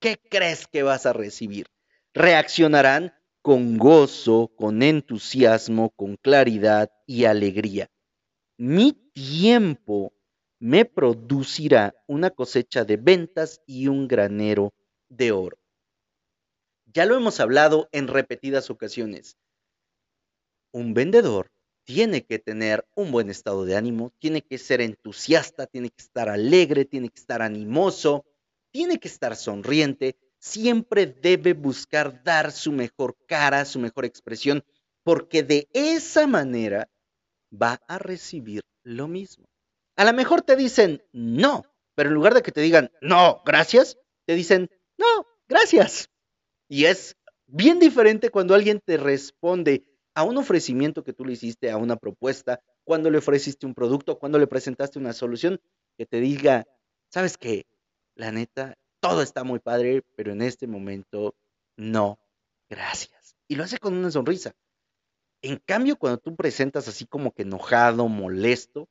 ¿qué 0.00 0.18
crees 0.30 0.66
que 0.66 0.82
vas 0.82 1.06
a 1.06 1.12
recibir? 1.12 1.66
Reaccionarán 2.12 3.14
con 3.42 3.78
gozo, 3.78 4.50
con 4.56 4.82
entusiasmo, 4.82 5.90
con 5.90 6.16
claridad 6.16 6.90
y 7.06 7.24
alegría. 7.24 7.90
Mi 8.58 8.92
tiempo 8.92 10.12
me 10.58 10.84
producirá 10.84 11.94
una 12.06 12.30
cosecha 12.30 12.84
de 12.84 12.96
ventas 12.96 13.62
y 13.66 13.86
un 13.86 14.08
granero 14.08 14.74
de 15.08 15.32
oro. 15.32 15.58
Ya 16.92 17.06
lo 17.06 17.16
hemos 17.16 17.40
hablado 17.40 17.88
en 17.92 18.08
repetidas 18.08 18.68
ocasiones. 18.68 19.38
Un 20.72 20.92
vendedor 20.92 21.50
tiene 21.84 22.24
que 22.24 22.38
tener 22.38 22.86
un 22.94 23.10
buen 23.10 23.30
estado 23.30 23.64
de 23.64 23.76
ánimo, 23.76 24.12
tiene 24.18 24.42
que 24.42 24.58
ser 24.58 24.80
entusiasta, 24.80 25.66
tiene 25.66 25.90
que 25.90 26.02
estar 26.02 26.28
alegre, 26.28 26.84
tiene 26.84 27.08
que 27.08 27.18
estar 27.18 27.42
animoso, 27.42 28.26
tiene 28.70 28.98
que 28.98 29.08
estar 29.08 29.36
sonriente, 29.36 30.16
siempre 30.38 31.06
debe 31.06 31.52
buscar 31.52 32.22
dar 32.24 32.52
su 32.52 32.72
mejor 32.72 33.16
cara, 33.26 33.64
su 33.64 33.78
mejor 33.78 34.04
expresión, 34.04 34.64
porque 35.02 35.42
de 35.42 35.68
esa 35.72 36.26
manera 36.26 36.88
va 37.50 37.80
a 37.88 37.98
recibir 37.98 38.62
lo 38.82 39.08
mismo. 39.08 39.46
A 39.96 40.04
lo 40.04 40.12
mejor 40.12 40.42
te 40.42 40.56
dicen 40.56 41.02
no, 41.12 41.64
pero 41.94 42.08
en 42.08 42.14
lugar 42.14 42.34
de 42.34 42.42
que 42.42 42.52
te 42.52 42.60
digan 42.60 42.90
no, 43.00 43.42
gracias, 43.44 43.98
te 44.26 44.34
dicen 44.34 44.70
no, 44.96 45.26
gracias. 45.48 46.08
Y 46.68 46.84
es 46.84 47.16
bien 47.46 47.78
diferente 47.78 48.30
cuando 48.30 48.54
alguien 48.54 48.80
te 48.80 48.96
responde 48.96 49.84
a 50.14 50.22
un 50.22 50.36
ofrecimiento 50.36 51.04
que 51.04 51.12
tú 51.12 51.24
le 51.24 51.32
hiciste, 51.32 51.70
a 51.70 51.76
una 51.76 51.96
propuesta, 51.96 52.60
cuando 52.84 53.10
le 53.10 53.18
ofreciste 53.18 53.66
un 53.66 53.74
producto, 53.74 54.18
cuando 54.18 54.38
le 54.38 54.46
presentaste 54.46 54.98
una 54.98 55.12
solución, 55.12 55.60
que 55.96 56.06
te 56.06 56.20
diga, 56.20 56.66
sabes 57.08 57.36
qué, 57.36 57.66
la 58.14 58.32
neta, 58.32 58.76
todo 59.00 59.22
está 59.22 59.44
muy 59.44 59.58
padre, 59.58 60.02
pero 60.16 60.32
en 60.32 60.42
este 60.42 60.66
momento 60.66 61.34
no, 61.76 62.18
gracias. 62.68 63.36
Y 63.48 63.56
lo 63.56 63.64
hace 63.64 63.78
con 63.78 63.94
una 63.94 64.10
sonrisa. 64.10 64.54
En 65.42 65.56
cambio, 65.56 65.96
cuando 65.96 66.18
tú 66.18 66.36
presentas 66.36 66.86
así 66.88 67.06
como 67.06 67.32
que 67.32 67.42
enojado, 67.42 68.08
molesto, 68.08 68.88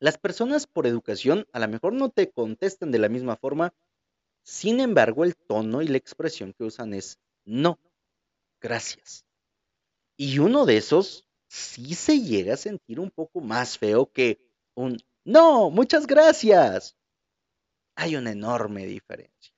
las 0.00 0.18
personas 0.18 0.66
por 0.66 0.86
educación 0.86 1.46
a 1.52 1.60
lo 1.60 1.68
mejor 1.68 1.92
no 1.92 2.10
te 2.10 2.30
contestan 2.30 2.90
de 2.90 2.98
la 2.98 3.08
misma 3.08 3.36
forma, 3.36 3.74
sin 4.42 4.80
embargo 4.80 5.24
el 5.24 5.36
tono 5.36 5.82
y 5.82 5.88
la 5.88 5.98
expresión 5.98 6.52
que 6.52 6.64
usan 6.64 6.94
es 6.94 7.18
no, 7.44 7.78
gracias. 8.60 9.24
Y 10.16 10.38
uno 10.38 10.66
de 10.66 10.76
esos 10.76 11.26
sí 11.48 11.94
se 11.94 12.20
llega 12.20 12.54
a 12.54 12.58
sentir 12.58 13.00
un 13.00 13.10
poco 13.10 13.40
más 13.40 13.78
feo 13.78 14.10
que 14.10 14.40
un 14.74 14.98
no, 15.24 15.70
muchas 15.70 16.06
gracias. 16.06 16.96
Hay 17.96 18.16
una 18.16 18.32
enorme 18.32 18.86
diferencia. 18.86 19.54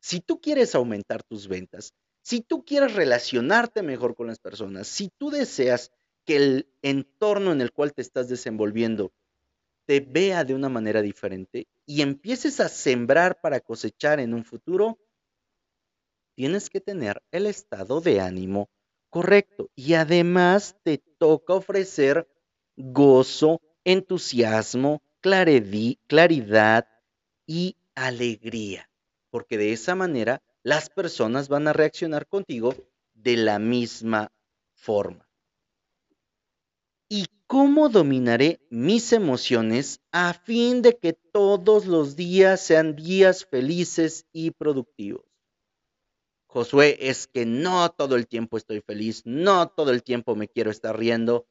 Si 0.00 0.20
tú 0.20 0.40
quieres 0.40 0.74
aumentar 0.74 1.22
tus 1.22 1.48
ventas, 1.48 1.94
si 2.22 2.40
tú 2.40 2.64
quieres 2.64 2.94
relacionarte 2.94 3.82
mejor 3.82 4.14
con 4.14 4.26
las 4.26 4.38
personas, 4.38 4.88
si 4.88 5.10
tú 5.16 5.30
deseas 5.30 5.92
que 6.24 6.36
el 6.36 6.68
entorno 6.82 7.52
en 7.52 7.60
el 7.60 7.72
cual 7.72 7.92
te 7.92 8.02
estás 8.02 8.28
desenvolviendo 8.28 9.12
te 9.86 10.00
vea 10.00 10.44
de 10.44 10.54
una 10.54 10.68
manera 10.68 11.00
diferente 11.00 11.68
y 11.86 12.02
empieces 12.02 12.58
a 12.58 12.68
sembrar 12.68 13.40
para 13.40 13.60
cosechar 13.60 14.18
en 14.18 14.34
un 14.34 14.44
futuro, 14.44 14.98
tienes 16.34 16.68
que 16.68 16.80
tener 16.80 17.22
el 17.30 17.46
estado 17.46 18.00
de 18.00 18.20
ánimo 18.20 18.68
correcto. 19.10 19.70
Y 19.76 19.94
además 19.94 20.76
te 20.82 20.98
toca 20.98 21.54
ofrecer 21.54 22.28
gozo, 22.76 23.62
entusiasmo, 23.84 25.02
claridad 25.20 26.88
y 27.46 27.76
alegría. 27.94 28.90
Porque 29.30 29.58
de 29.58 29.72
esa 29.72 29.94
manera 29.94 30.42
las 30.62 30.90
personas 30.90 31.48
van 31.48 31.68
a 31.68 31.72
reaccionar 31.72 32.26
contigo 32.26 32.74
de 33.14 33.36
la 33.36 33.58
misma 33.58 34.32
forma. 34.74 35.28
¿Y 37.08 37.26
cómo 37.46 37.88
dominaré 37.88 38.60
mis 38.68 39.12
emociones 39.12 40.00
a 40.10 40.34
fin 40.34 40.82
de 40.82 40.98
que 40.98 41.12
todos 41.12 41.86
los 41.86 42.16
días 42.16 42.60
sean 42.60 42.96
días 42.96 43.44
felices 43.44 44.26
y 44.32 44.50
productivos? 44.50 45.24
Josué, 46.46 46.96
es 47.00 47.26
que 47.26 47.44
no 47.44 47.88
todo 47.90 48.16
el 48.16 48.26
tiempo 48.26 48.56
estoy 48.56 48.80
feliz, 48.80 49.22
no 49.24 49.68
todo 49.68 49.90
el 49.90 50.02
tiempo 50.02 50.34
me 50.34 50.48
quiero 50.48 50.70
estar 50.70 50.98
riendo, 50.98 51.46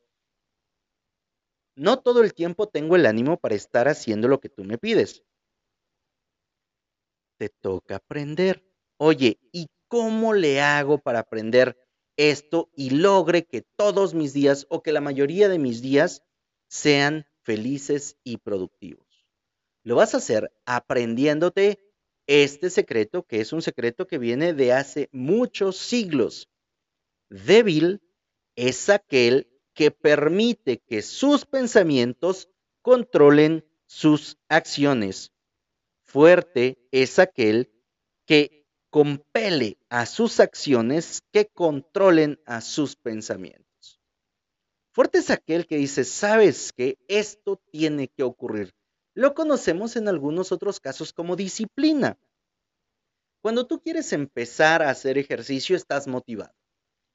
no 1.76 2.00
todo 2.00 2.22
el 2.24 2.34
tiempo 2.34 2.68
tengo 2.68 2.96
el 2.96 3.06
ánimo 3.06 3.38
para 3.38 3.56
estar 3.56 3.88
haciendo 3.88 4.28
lo 4.28 4.40
que 4.40 4.50
tú 4.50 4.64
me 4.64 4.78
pides. 4.78 5.24
Te 7.38 7.50
toca 7.50 7.98
aprender. 7.98 8.64
Oye, 8.98 9.40
¿y 9.52 9.68
cómo 9.88 10.34
le 10.34 10.62
hago 10.62 11.00
para 11.00 11.20
aprender 11.20 11.78
esto 12.18 12.70
y 12.76 12.92
logre 12.92 13.46
que 13.46 13.62
todos 13.76 14.14
mis 14.14 14.34
días 14.34 14.66
o 14.70 14.82
que 14.82 14.94
la 14.94 15.02
mayoría 15.02 15.50
de 15.50 15.60
mis 15.60 15.82
días 15.82 16.24
sean 16.68 17.26
felices 17.42 18.18
y 18.24 18.38
productivos? 18.38 19.06
Lo 19.84 19.96
vas 19.96 20.14
a 20.14 20.18
hacer 20.18 20.52
aprendiéndote 20.66 21.80
este 22.28 22.70
secreto, 22.70 23.24
que 23.24 23.42
es 23.42 23.54
un 23.54 23.62
secreto 23.62 24.08
que 24.08 24.18
viene 24.18 24.54
de 24.54 24.74
hace 24.74 25.10
muchos 25.12 25.78
siglos. 25.78 26.50
Débil 27.30 28.02
es 28.56 28.90
aquel 28.90 29.48
que 29.74 29.92
permite 29.92 30.80
que 30.80 31.02
sus 31.02 31.46
pensamientos 31.46 32.50
controlen 32.82 33.66
sus 33.86 34.38
acciones. 34.48 35.35
Fuerte 36.16 36.78
es 36.92 37.20
aquel 37.20 37.70
que 38.26 38.66
compele 38.90 39.78
a 39.90 40.06
sus 40.06 40.40
acciones 40.40 41.20
que 41.34 41.48
controlen 41.48 42.40
a 42.46 42.62
sus 42.62 42.96
pensamientos. 42.96 44.00
Fuerte 44.94 45.18
es 45.18 45.30
aquel 45.30 45.68
que 45.68 45.76
dice, 45.76 46.06
sabes 46.06 46.72
que 46.72 46.98
esto 47.10 47.62
tiene 47.70 48.08
que 48.08 48.24
ocurrir. 48.24 48.74
Lo 49.14 49.34
conocemos 49.34 49.98
en 49.98 50.08
algunos 50.08 50.54
otros 50.54 50.80
casos 50.80 51.12
como 51.12 51.36
disciplina. 51.36 52.18
Cuando 53.42 53.68
tú 53.68 53.82
quieres 53.82 54.14
empezar 54.14 54.84
a 54.84 54.92
hacer 54.92 55.18
ejercicio, 55.18 55.76
estás 55.76 56.08
motivado. 56.08 56.54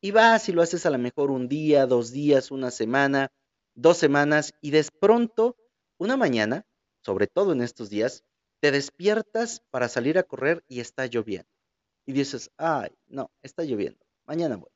Y 0.02 0.10
vas 0.10 0.46
y 0.50 0.52
lo 0.52 0.60
haces 0.60 0.84
a 0.84 0.90
lo 0.90 0.98
mejor 0.98 1.30
un 1.30 1.48
día, 1.48 1.86
dos 1.86 2.10
días, 2.12 2.50
una 2.50 2.70
semana, 2.70 3.32
dos 3.74 3.96
semanas, 3.96 4.52
y 4.60 4.72
de 4.72 4.84
pronto, 5.00 5.56
una 5.96 6.18
mañana, 6.18 6.66
sobre 7.02 7.28
todo 7.28 7.52
en 7.52 7.62
estos 7.62 7.88
días, 7.88 8.24
te 8.60 8.70
despiertas 8.70 9.62
para 9.70 9.88
salir 9.88 10.18
a 10.18 10.22
correr 10.22 10.64
y 10.68 10.80
está 10.80 11.06
lloviendo. 11.06 11.48
Y 12.06 12.12
dices, 12.12 12.50
ay, 12.56 12.90
no, 13.08 13.30
está 13.42 13.64
lloviendo, 13.64 14.04
mañana 14.26 14.56
voy. 14.56 14.70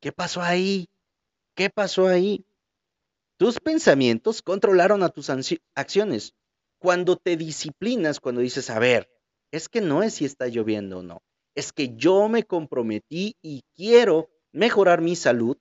¿Qué 0.00 0.12
pasó 0.12 0.42
ahí? 0.42 0.88
¿Qué 1.54 1.70
pasó 1.70 2.08
ahí? 2.08 2.44
Tus 3.36 3.60
pensamientos 3.60 4.42
controlaron 4.42 5.02
a 5.02 5.08
tus 5.08 5.30
acciones. 5.74 6.34
Cuando 6.78 7.16
te 7.16 7.36
disciplinas, 7.36 8.18
cuando 8.18 8.40
dices, 8.40 8.70
a 8.70 8.78
ver, 8.78 9.08
es 9.52 9.68
que 9.68 9.80
no 9.80 10.02
es 10.02 10.14
si 10.14 10.24
está 10.24 10.48
lloviendo 10.48 10.98
o 10.98 11.02
no, 11.02 11.22
es 11.54 11.72
que 11.72 11.94
yo 11.94 12.28
me 12.28 12.42
comprometí 12.44 13.36
y 13.42 13.62
quiero 13.74 14.30
mejorar 14.52 15.00
mi 15.00 15.14
salud, 15.14 15.56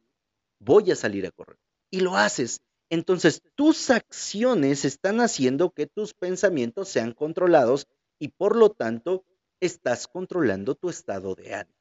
voy 0.60 0.92
a 0.92 0.96
salir 0.96 1.28
a 1.28 1.32
correr. 1.32 1.58
Y 1.92 2.00
lo 2.00 2.16
haces. 2.16 2.62
Entonces, 2.92 3.42
tus 3.56 3.90
acciones 3.90 4.86
están 4.86 5.20
haciendo 5.20 5.72
que 5.72 5.88
tus 5.88 6.14
pensamientos 6.14 6.90
sean 6.90 7.14
controlados 7.14 7.88
y 8.20 8.28
por 8.28 8.56
lo 8.56 8.70
tanto 8.70 9.26
estás 9.60 10.08
controlando 10.08 10.76
tu 10.76 10.90
estado 10.90 11.34
de 11.34 11.56
ánimo. 11.56 11.80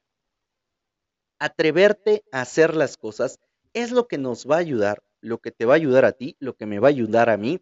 Atreverte 1.37 2.23
a 2.31 2.41
hacer 2.41 2.75
las 2.75 2.97
cosas 2.97 3.39
es 3.73 3.91
lo 3.91 4.07
que 4.07 4.17
nos 4.17 4.49
va 4.49 4.55
a 4.55 4.59
ayudar 4.59 5.03
lo 5.21 5.37
que 5.39 5.51
te 5.51 5.65
va 5.65 5.73
a 5.73 5.77
ayudar 5.77 6.03
a 6.03 6.11
ti, 6.11 6.35
lo 6.39 6.55
que 6.55 6.65
me 6.65 6.79
va 6.79 6.87
a 6.87 6.89
ayudar 6.89 7.29
a 7.29 7.37
mí 7.37 7.61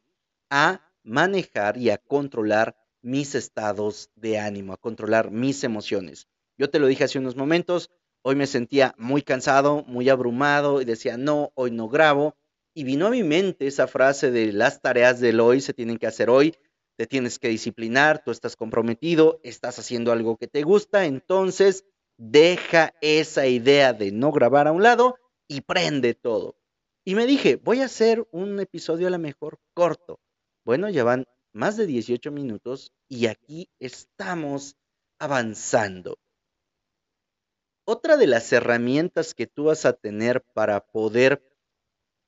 a 0.50 0.82
manejar 1.04 1.78
y 1.78 1.92
a 1.92 1.98
controlar 1.98 2.76
mis 3.02 3.36
estados 3.36 4.10
de 4.16 4.40
ánimo, 4.40 4.74
a 4.74 4.78
controlar 4.78 5.30
mis 5.30 5.64
emociones. 5.64 6.28
Yo 6.58 6.70
te 6.70 6.80
lo 6.80 6.88
dije 6.88 7.04
hace 7.04 7.20
unos 7.20 7.36
momentos, 7.36 7.92
hoy 8.22 8.36
me 8.36 8.48
sentía 8.48 8.96
muy 8.98 9.22
cansado, 9.22 9.84
muy 9.84 10.10
abrumado 10.10 10.82
y 10.82 10.86
decía, 10.86 11.18
no, 11.18 11.52
hoy 11.56 11.72
no 11.72 11.88
grabo. 11.88 12.36
Y 12.80 12.86
vino 12.86 13.08
a 13.08 13.10
mi 13.10 13.24
mente 13.24 13.68
esa 13.68 13.88
frase 13.88 14.32
de 14.32 14.54
las 14.54 14.82
tareas 14.82 15.20
del 15.20 15.42
hoy 15.42 15.60
se 15.60 15.74
tienen 15.74 15.98
que 15.98 16.08
hacer 16.08 16.30
hoy, 16.30 16.56
te 16.96 17.08
tienes 17.08 17.38
que 17.38 17.50
disciplinar, 17.50 18.24
tú 18.24 18.32
estás 18.32 18.56
comprometido, 18.56 19.42
estás 19.44 19.80
haciendo 19.80 20.14
algo 20.14 20.38
que 20.38 20.48
te 20.48 20.62
gusta, 20.62 21.04
entonces 21.04 21.84
deja 22.16 22.94
esa 23.02 23.48
idea 23.48 23.92
de 23.92 24.14
no 24.14 24.32
grabar 24.32 24.70
a 24.70 24.72
un 24.72 24.82
lado 24.82 25.18
y 25.46 25.60
prende 25.60 26.14
todo. 26.14 26.56
Y 27.04 27.16
me 27.16 27.26
dije, 27.26 27.58
voy 27.58 27.82
a 27.82 27.88
hacer 27.88 28.26
un 28.32 28.58
episodio 28.62 29.08
a 29.08 29.12
lo 29.12 29.20
mejor 29.20 29.60
corto. 29.74 30.22
Bueno, 30.64 30.88
ya 30.88 31.04
van 31.04 31.26
más 31.52 31.76
de 31.76 31.86
18 31.86 32.32
minutos 32.32 32.94
y 33.10 33.26
aquí 33.26 33.70
estamos 33.80 34.78
avanzando. 35.20 36.18
Otra 37.84 38.16
de 38.16 38.28
las 38.28 38.54
herramientas 38.54 39.34
que 39.34 39.48
tú 39.48 39.66
vas 39.66 39.84
a 39.84 39.92
tener 39.92 40.46
para 40.54 40.80
poder 40.80 41.49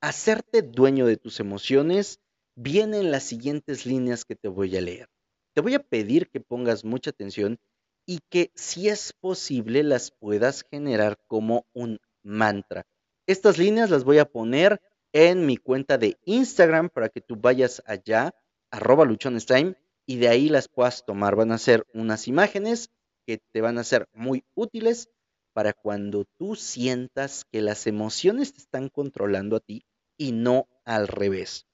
hacerte 0.01 0.63
dueño 0.63 1.05
de 1.05 1.17
tus 1.17 1.39
emociones 1.39 2.19
viene 2.55 2.97
en 2.97 3.11
las 3.11 3.23
siguientes 3.23 3.85
líneas 3.85 4.25
que 4.25 4.35
te 4.35 4.47
voy 4.47 4.75
a 4.75 4.81
leer. 4.81 5.07
Te 5.53 5.61
voy 5.61 5.75
a 5.75 5.83
pedir 5.83 6.29
que 6.29 6.39
pongas 6.39 6.83
mucha 6.83 7.11
atención 7.11 7.59
y 8.05 8.19
que 8.29 8.51
si 8.55 8.89
es 8.89 9.13
posible 9.13 9.83
las 9.83 10.11
puedas 10.11 10.65
generar 10.69 11.19
como 11.27 11.67
un 11.73 11.99
mantra. 12.23 12.85
Estas 13.27 13.59
líneas 13.59 13.91
las 13.91 14.03
voy 14.03 14.17
a 14.17 14.25
poner 14.25 14.81
en 15.13 15.45
mi 15.45 15.57
cuenta 15.57 15.97
de 15.97 16.17
Instagram 16.25 16.89
para 16.89 17.09
que 17.09 17.21
tú 17.21 17.35
vayas 17.35 17.83
allá, 17.85 18.33
arroba 18.71 19.05
luchonestime, 19.05 19.75
y 20.07 20.17
de 20.17 20.29
ahí 20.29 20.49
las 20.49 20.67
puedas 20.67 21.05
tomar. 21.05 21.35
Van 21.35 21.51
a 21.51 21.57
ser 21.59 21.85
unas 21.93 22.27
imágenes 22.27 22.89
que 23.27 23.37
te 23.51 23.61
van 23.61 23.77
a 23.77 23.83
ser 23.83 24.09
muy 24.13 24.43
útiles 24.55 25.09
para 25.53 25.73
cuando 25.73 26.25
tú 26.37 26.55
sientas 26.55 27.45
que 27.51 27.61
las 27.61 27.85
emociones 27.85 28.53
te 28.53 28.59
están 28.59 28.89
controlando 28.89 29.57
a 29.57 29.59
ti 29.59 29.85
y 30.21 30.33
no 30.33 30.67
al 30.85 31.07
revés. 31.07 31.65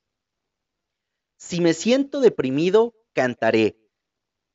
Si 1.35 1.59
me 1.59 1.73
siento 1.73 2.21
deprimido, 2.21 2.95
cantaré. 3.11 3.75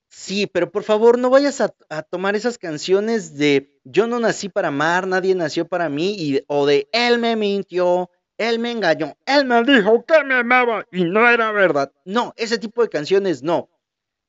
Sí, 0.09 0.46
pero 0.46 0.72
por 0.72 0.83
favor 0.83 1.18
no 1.18 1.28
vayas 1.28 1.61
a, 1.61 1.68
tomar 2.02 2.35
esas 2.35 2.57
canciones 2.57 3.37
de 3.37 3.78
yo 3.85 4.07
no 4.07 4.18
nací 4.18 4.48
para 4.48 4.68
amar, 4.68 5.07
nadie 5.07 5.35
nació 5.35 5.68
para 5.68 5.90
mí, 5.90 6.14
y, 6.18 6.42
o 6.46 6.64
de 6.64 6.88
él 6.92 7.18
me 7.18 7.37
mintió, 7.37 8.11
él 8.38 8.59
me 8.59 8.70
engañó, 8.70 9.14
él 9.26 9.44
me 9.44 9.62
dijo 9.62 10.05
que 10.07 10.24
me 10.24 10.37
amaba 10.37 10.87
y 10.90 11.05
no 11.05 11.28
era 11.28 11.52
verdad. 11.52 11.92
No, 12.07 12.33
ese 12.37 12.57
tipo 12.57 12.83
de 12.83 12.88
canciones 12.88 13.42
no. 13.42 13.68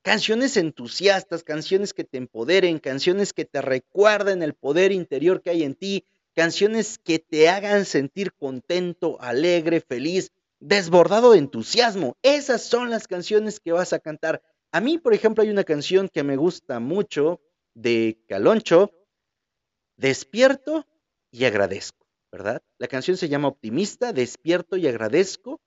Canciones 0.01 0.57
entusiastas, 0.57 1.43
canciones 1.43 1.93
que 1.93 2.03
te 2.03 2.17
empoderen, 2.17 2.79
canciones 2.79 3.31
que 3.31 3.45
te 3.45 3.61
recuerden 3.61 4.43
el 4.43 4.55
poder 4.55 4.91
interior 4.91 5.41
que 5.41 5.51
hay 5.51 5.63
en 5.63 5.75
ti, 5.75 6.05
canciones 6.33 6.97
que 6.97 7.19
te 7.19 7.49
hagan 7.49 7.85
sentir 7.85 8.33
contento, 8.33 9.21
alegre, 9.21 9.81
feliz, 9.81 10.31
desbordado 10.59 11.31
de 11.31 11.39
entusiasmo. 11.39 12.17
Esas 12.21 12.63
son 12.63 12.89
las 12.89 13.07
canciones 13.07 13.59
que 13.59 13.71
vas 13.71 13.93
a 13.93 13.99
cantar 13.99 14.41
a 14.73 14.81
mí, 14.81 14.97
por 14.97 15.13
ejemplo, 15.13 15.43
hay 15.43 15.51
una 15.51 15.63
canción 15.63 16.09
que 16.09 16.23
me 16.23 16.35
gusta 16.35 16.79
mucho 16.79 17.39
de 17.75 18.19
Caloncho, 18.27 18.91
Despierto 19.97 20.87
y 21.29 21.45
agradezco, 21.45 22.07
¿verdad? 22.31 22.63
La 22.79 22.87
canción 22.87 23.15
se 23.15 23.29
llama 23.29 23.49
Optimista, 23.49 24.13
Despierto 24.13 24.75
y 24.75 24.87
agradezco 24.87 25.61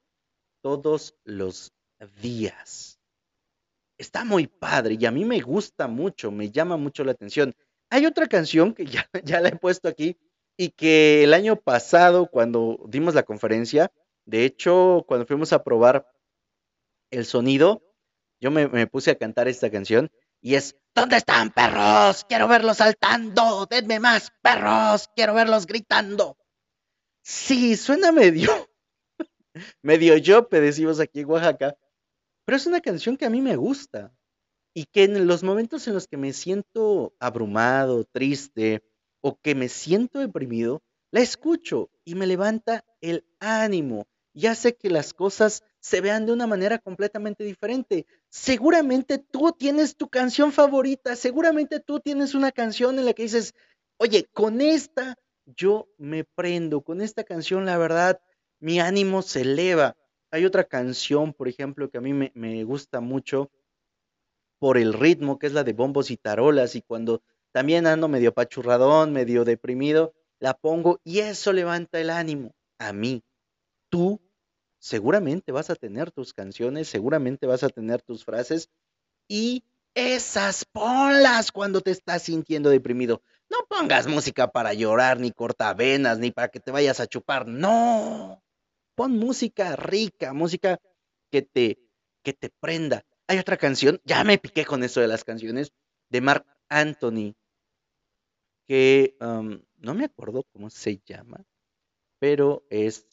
todos 0.61 1.15
los 1.23 1.73
días. 2.21 2.99
Está 3.97 4.25
muy 4.25 4.49
padre 4.49 4.97
y 4.99 5.07
a 5.07 5.13
mí 5.13 5.25
me 5.25 5.41
gusta 5.41 5.87
mucho, 5.87 6.33
me 6.33 6.51
llama 6.51 6.77
mucho 6.77 7.05
la 7.05 7.13
atención. 7.13 7.55
Hay 7.91 8.07
otra 8.07 8.27
canción 8.27 8.75
que 8.75 8.87
ya, 8.87 9.09
ya 9.25 9.41
la 9.41 9.51
he 9.51 9.57
puesto 9.57 9.87
aquí 9.87 10.19
y 10.57 10.71
que 10.71 11.23
el 11.25 11.35
año 11.35 11.57
pasado, 11.57 12.29
cuando 12.29 12.81
dimos 12.88 13.14
la 13.14 13.25
conferencia, 13.25 13.92
de 14.25 14.45
hecho, 14.45 15.05
cuando 15.07 15.27
fuimos 15.27 15.53
a 15.53 15.62
probar 15.62 16.11
el 17.11 17.27
sonido, 17.27 17.83
yo 18.40 18.51
me, 18.51 18.87
puse 18.87 19.11
a 19.11 19.19
cantar 19.19 19.49
esta 19.49 19.71
canción 19.71 20.11
y 20.40 20.55
es, 20.55 20.77
¿dónde 20.95 21.16
están 21.16 21.51
perros? 21.51 22.25
Quiero 22.29 22.49
verlos 22.49 22.79
saltando, 22.79 23.66
denme 23.66 24.01
más 24.01 24.33
perros, 24.42 25.09
quiero 25.14 25.35
verlos 25.35 25.66
gritando. 25.66 26.37
Sí, 27.23 27.77
suena 27.77 28.12
medio, 28.12 28.51
medio 29.83 30.16
yope, 30.16 30.61
decimos 30.61 31.01
aquí 31.01 31.21
en 31.21 31.31
Oaxaca, 31.31 31.77
pero 32.45 32.57
es 32.57 32.66
una 32.66 32.81
canción 32.81 33.16
que 33.16 33.27
a 33.27 33.31
mí 33.31 33.40
me 33.40 33.57
gusta 33.57 34.12
y 34.75 34.85
que 34.85 35.05
en 35.05 35.27
los 35.27 35.42
momentos 35.42 35.87
en 35.88 35.95
los 35.95 36.07
que 36.07 36.16
me 36.16 36.33
siento 36.33 37.14
abrumado, 37.19 38.05
triste 38.05 38.83
o 39.27 39.41
que 39.43 39.57
me 39.57 39.69
siento 39.69 40.21
deprimido, 40.21 40.85
la 41.11 41.19
escucho 41.19 41.91
y 42.05 42.15
me 42.15 42.29
levanta 42.29 42.85
el 43.01 43.25
ánimo 43.41 44.07
y 44.33 44.47
hace 44.47 44.77
que 44.77 44.89
las 44.89 45.15
cosas 45.15 45.65
se 45.81 46.01
vean 46.01 46.27
de 46.27 46.33
una 46.33 46.47
manera 46.47 46.79
completamente 46.79 47.43
diferente. 47.43 48.07
Seguramente 48.29 49.19
tú 49.19 49.51
tienes 49.51 49.97
tu 49.97 50.09
canción 50.09 50.53
favorita, 50.53 51.17
seguramente 51.17 51.81
tú 51.81 51.99
tienes 51.99 52.37
una 52.37 52.53
canción 52.53 53.01
en 53.01 53.05
la 53.05 53.15
que 53.15 53.25
dices, 53.25 53.53
oye, 53.97 54.29
con 54.33 54.61
esta 54.61 55.17
yo 55.45 55.89
me 55.99 56.23
prendo, 56.23 56.83
con 56.83 57.01
esta 57.01 57.25
canción 57.25 57.65
la 57.67 57.79
verdad 57.79 58.21
mi 58.61 58.79
ánimo 58.79 59.23
se 59.23 59.41
eleva. 59.41 59.97
Hay 60.31 60.45
otra 60.45 60.62
canción, 60.62 61.33
por 61.33 61.49
ejemplo, 61.49 61.91
que 61.91 61.99
a 61.99 62.01
mí 62.01 62.12
me, 62.12 62.31
me 62.37 62.62
gusta 62.62 63.01
mucho 63.01 63.51
por 64.61 64.79
el 64.79 64.93
ritmo, 64.93 65.37
que 65.41 65.49
es 65.49 65.53
la 65.53 65.65
de 65.65 65.73
bombos 65.73 66.12
y 66.12 66.17
tarolas, 66.17 66.77
y 66.77 66.83
cuando 66.83 67.23
también 67.57 67.87
ando 67.87 68.07
medio 68.07 68.35
pachurradón, 68.35 69.14
medio 69.14 69.47
deprimido, 69.47 70.12
la 70.40 70.53
pongo 70.53 71.01
y 71.05 71.21
eso 71.21 71.55
levanta 71.55 71.99
el 71.99 72.11
ánimo 72.11 72.55
a 72.79 72.92
mí. 72.92 73.25
Tú 73.88 74.21
seguramente 74.79 75.53
vas 75.53 75.71
a 75.71 75.75
tener 75.75 76.11
tus 76.11 76.35
canciones, 76.35 76.87
seguramente 76.87 77.47
vas 77.47 77.62
a 77.62 77.71
tener 77.71 78.03
tus 78.03 78.27
frases 78.27 78.69
y 79.27 79.64
esas 79.95 80.66
ponlas 80.66 81.51
cuando 81.51 81.81
te 81.81 81.92
estás 81.92 82.25
sintiendo 82.25 82.69
deprimido. 82.69 83.23
No 83.49 83.57
pongas 83.71 84.07
música 84.07 84.49
para 84.49 84.75
llorar, 84.75 85.19
ni 85.19 85.33
cortavenas, 85.33 86.19
ni 86.19 86.33
para 86.33 86.49
que 86.49 86.61
te 86.61 86.73
vayas 86.73 87.01
a 87.01 87.07
chupar. 87.07 87.49
No. 87.49 88.42
Pon 88.95 89.12
música 89.12 89.77
rica, 89.77 90.35
música 90.35 90.79
que 91.31 91.40
te, 91.40 91.79
que 92.23 92.35
te 92.35 92.51
prenda. 92.61 93.07
Hay 93.29 93.38
otra 93.38 93.57
canción, 93.57 93.99
ya 94.05 94.25
me 94.25 94.37
piqué 94.37 94.66
con 94.66 94.85
eso 94.85 95.01
de 95.01 95.09
las 95.09 95.25
canciones, 95.25 95.73
de 96.11 96.21
Mark 96.21 96.45
Anthony, 96.69 97.35
que 98.67 99.17
no 99.21 99.95
me 99.95 100.05
acuerdo 100.05 100.45
cómo 100.53 100.71
se 100.71 101.01
llama, 101.05 101.45
pero 102.19 102.65
es 102.71 103.07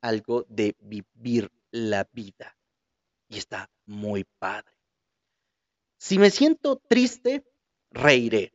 algo 0.00 0.44
de 0.48 0.76
vivir 0.80 1.50
la 1.70 2.08
vida. 2.12 2.56
Y 3.28 3.38
está 3.38 3.70
muy 3.86 4.24
padre. 4.38 4.72
Si 5.98 6.18
me 6.18 6.30
siento 6.30 6.76
triste, 6.76 7.44
reiré. 7.90 8.52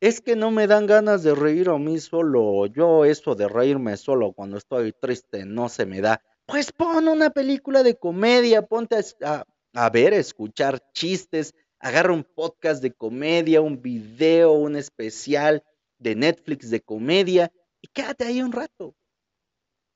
Es 0.00 0.20
que 0.20 0.36
no 0.36 0.50
me 0.50 0.66
dan 0.66 0.86
ganas 0.86 1.22
de 1.22 1.34
reír 1.34 1.70
a 1.70 1.78
mí 1.78 1.98
solo. 1.98 2.66
Yo 2.66 3.04
eso 3.04 3.34
de 3.34 3.48
reírme 3.48 3.96
solo 3.96 4.32
cuando 4.32 4.58
estoy 4.58 4.92
triste 4.92 5.46
no 5.46 5.68
se 5.68 5.86
me 5.86 6.00
da. 6.00 6.20
Pues 6.46 6.72
pon 6.72 7.08
una 7.08 7.30
película 7.30 7.82
de 7.82 7.96
comedia, 7.96 8.66
ponte 8.66 8.96
a, 9.22 9.90
ver, 9.90 10.12
escuchar 10.12 10.82
chistes, 10.92 11.54
agarra 11.84 12.14
un 12.14 12.24
podcast 12.24 12.82
de 12.82 12.94
comedia, 12.94 13.60
un 13.60 13.82
video, 13.82 14.52
un 14.52 14.74
especial 14.74 15.62
de 15.98 16.14
Netflix 16.16 16.70
de 16.70 16.80
comedia 16.80 17.52
y 17.82 17.88
quédate 17.88 18.24
ahí 18.24 18.40
un 18.40 18.52
rato. 18.52 18.96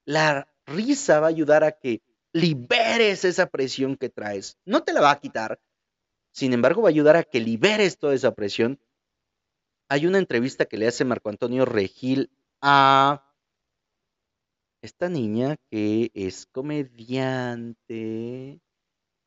La 0.05 0.53
risa 0.66 1.18
va 1.20 1.29
a 1.29 1.31
ayudar 1.31 1.64
a 1.64 1.72
que 1.72 2.03
liberes 2.35 3.24
esa 3.24 3.46
presión 3.46 3.96
que 3.96 4.11
traes. 4.11 4.59
No 4.66 4.85
te 4.85 4.92
la 4.92 5.01
va 5.01 5.12
a 5.12 5.18
quitar, 5.18 5.59
sin 6.31 6.53
embargo 6.53 6.83
va 6.83 6.88
a 6.88 6.90
ayudar 6.90 7.16
a 7.16 7.24
que 7.24 7.40
liberes 7.40 7.96
toda 7.96 8.12
esa 8.12 8.35
presión. 8.35 8.79
Hay 9.88 10.07
una 10.07 10.18
entrevista 10.18 10.66
que 10.66 10.77
le 10.77 10.88
hace 10.88 11.07
Marco 11.07 11.31
Antonio 11.31 11.64
Regil 11.64 12.31
a 12.61 13.35
esta 14.83 15.09
niña 15.09 15.57
que 15.70 16.11
es 16.12 16.44
comediante 16.44 17.81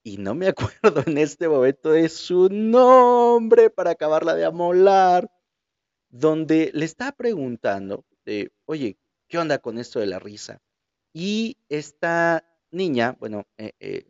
y 0.04 0.18
no 0.18 0.36
me 0.36 0.48
acuerdo 0.82 1.04
en 1.06 1.18
este 1.18 1.48
momento 1.48 1.92
de 1.92 2.10
su 2.10 2.50
nombre 2.50 3.70
para 3.70 3.92
acabarla 3.92 4.36
de 4.36 4.46
amolar, 4.46 5.30
donde 6.10 6.72
le 6.74 6.86
está 6.86 7.12
preguntando 7.12 8.06
de, 8.26 8.52
oye, 8.66 8.98
¿qué 9.28 9.38
onda 9.38 9.60
con 9.60 9.78
esto 9.78 10.00
de 10.00 10.08
la 10.08 10.20
risa? 10.20 10.62
Y 11.14 11.58
esta 11.70 12.46
niña, 12.72 13.18
bueno, 13.20 13.46
eh, 13.58 13.72
eh, 13.80 14.06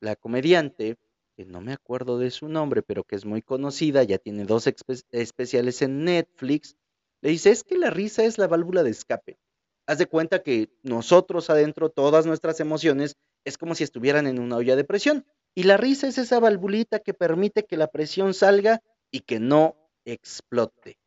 la 0.00 0.16
comediante, 0.16 0.96
que 1.36 1.44
no 1.44 1.60
me 1.60 1.72
acuerdo 1.72 2.18
de 2.18 2.30
su 2.30 2.48
nombre, 2.48 2.82
pero 2.82 3.04
que 3.04 3.16
es 3.16 3.24
muy 3.24 3.42
conocida, 3.42 4.02
ya 4.02 4.18
tiene 4.18 4.44
dos 4.44 4.66
especiales 5.10 5.82
en 5.82 6.04
Netflix, 6.04 6.76
le 7.22 7.30
dice, 7.30 7.50
es 7.50 7.64
que 7.64 7.76
la 7.76 7.90
risa 7.90 8.24
es 8.24 8.38
la 8.38 8.46
válvula 8.46 8.82
de 8.82 8.90
escape. 8.90 9.38
Haz 9.86 9.98
de 9.98 10.06
cuenta 10.06 10.42
que 10.42 10.70
nosotros 10.82 11.50
adentro, 11.50 11.90
todas 11.90 12.26
nuestras 12.26 12.60
emociones, 12.60 13.16
es 13.44 13.58
como 13.58 13.74
si 13.74 13.84
estuvieran 13.84 14.26
en 14.26 14.38
una 14.38 14.56
olla 14.56 14.76
de 14.76 14.84
presión. 14.84 15.26
Y 15.54 15.64
la 15.64 15.76
risa 15.76 16.06
es 16.06 16.18
esa 16.18 16.38
valvulita 16.40 17.00
que 17.00 17.14
permite 17.14 17.64
que 17.64 17.76
la 17.76 17.88
presión 17.88 18.34
salga 18.34 18.82
y 19.10 19.20
que 19.20 19.40
no 19.40 19.76
explote. 20.04 20.98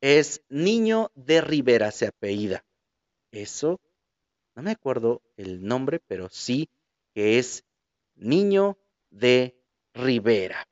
Es 0.00 0.42
Niño 0.48 1.10
de 1.14 1.40
Rivera, 1.40 1.90
se 1.90 2.06
apellida. 2.06 2.64
Eso 3.32 3.80
no 4.54 4.62
me 4.62 4.70
acuerdo 4.70 5.22
el 5.36 5.64
nombre, 5.64 6.00
pero 6.06 6.28
sí 6.30 6.68
que 7.14 7.38
es 7.38 7.64
Niño 8.14 8.78
de 9.10 9.60
Rivera. 9.92 10.68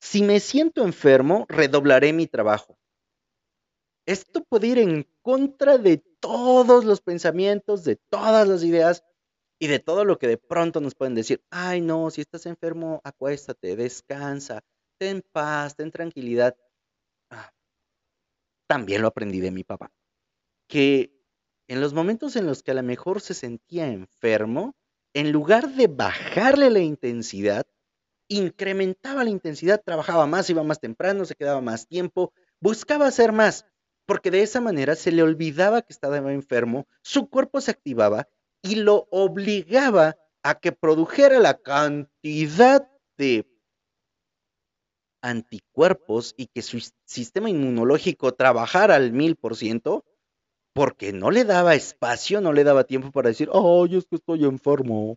Si 0.00 0.22
me 0.22 0.38
siento 0.38 0.84
enfermo, 0.84 1.46
redoblaré 1.48 2.12
mi 2.12 2.26
trabajo. 2.26 2.78
Esto 4.06 4.44
puede 4.44 4.66
ir 4.68 4.78
en 4.78 5.08
contra 5.22 5.78
de 5.78 5.96
todos 6.20 6.84
los 6.84 7.00
pensamientos, 7.00 7.84
de 7.84 7.96
todas 7.96 8.46
las 8.46 8.62
ideas 8.62 9.02
y 9.58 9.66
de 9.68 9.78
todo 9.78 10.04
lo 10.04 10.18
que 10.18 10.28
de 10.28 10.38
pronto 10.38 10.80
nos 10.80 10.94
pueden 10.94 11.14
decir. 11.14 11.42
Ay, 11.50 11.80
no, 11.80 12.10
si 12.10 12.20
estás 12.20 12.46
enfermo, 12.46 13.00
acuéstate, 13.04 13.76
descansa, 13.76 14.62
ten 14.98 15.22
paz, 15.32 15.76
ten 15.76 15.90
tranquilidad. 15.90 16.56
Ah, 17.30 17.52
también 18.66 19.02
lo 19.02 19.08
aprendí 19.08 19.40
de 19.40 19.50
mi 19.50 19.64
papá, 19.64 19.92
que 20.68 21.14
en 21.68 21.80
los 21.80 21.94
momentos 21.94 22.36
en 22.36 22.46
los 22.46 22.62
que 22.62 22.72
a 22.72 22.74
lo 22.74 22.82
mejor 22.82 23.20
se 23.20 23.34
sentía 23.34 23.86
enfermo, 23.88 24.74
en 25.14 25.32
lugar 25.32 25.70
de 25.70 25.86
bajarle 25.86 26.70
la 26.70 26.80
intensidad, 26.80 27.66
incrementaba 28.28 29.24
la 29.24 29.30
intensidad, 29.30 29.82
trabajaba 29.84 30.26
más, 30.26 30.50
iba 30.50 30.62
más 30.62 30.80
temprano, 30.80 31.24
se 31.24 31.34
quedaba 31.36 31.60
más 31.60 31.86
tiempo, 31.86 32.32
buscaba 32.60 33.06
hacer 33.06 33.32
más, 33.32 33.66
porque 34.06 34.30
de 34.30 34.42
esa 34.42 34.60
manera 34.60 34.96
se 34.96 35.12
le 35.12 35.22
olvidaba 35.22 35.82
que 35.82 35.92
estaba 35.92 36.18
enfermo, 36.32 36.86
su 37.02 37.28
cuerpo 37.28 37.60
se 37.60 37.70
activaba 37.70 38.28
y 38.64 38.76
lo 38.76 39.06
obligaba 39.10 40.16
a 40.42 40.58
que 40.58 40.72
produjera 40.72 41.38
la 41.38 41.58
cantidad 41.58 42.88
de 43.18 43.46
anticuerpos 45.22 46.34
y 46.36 46.46
que 46.46 46.62
su 46.62 46.82
sistema 47.04 47.50
inmunológico 47.50 48.32
trabajara 48.32 48.96
al 48.96 49.12
mil 49.12 49.36
por 49.36 49.54
ciento 49.54 50.04
porque 50.72 51.12
no 51.12 51.30
le 51.30 51.44
daba 51.44 51.74
espacio, 51.74 52.40
no 52.40 52.52
le 52.52 52.64
daba 52.64 52.84
tiempo 52.84 53.12
para 53.12 53.28
decir, 53.28 53.48
ay, 53.52 53.96
es 53.96 54.06
que 54.06 54.16
estoy 54.16 54.44
enfermo. 54.44 55.16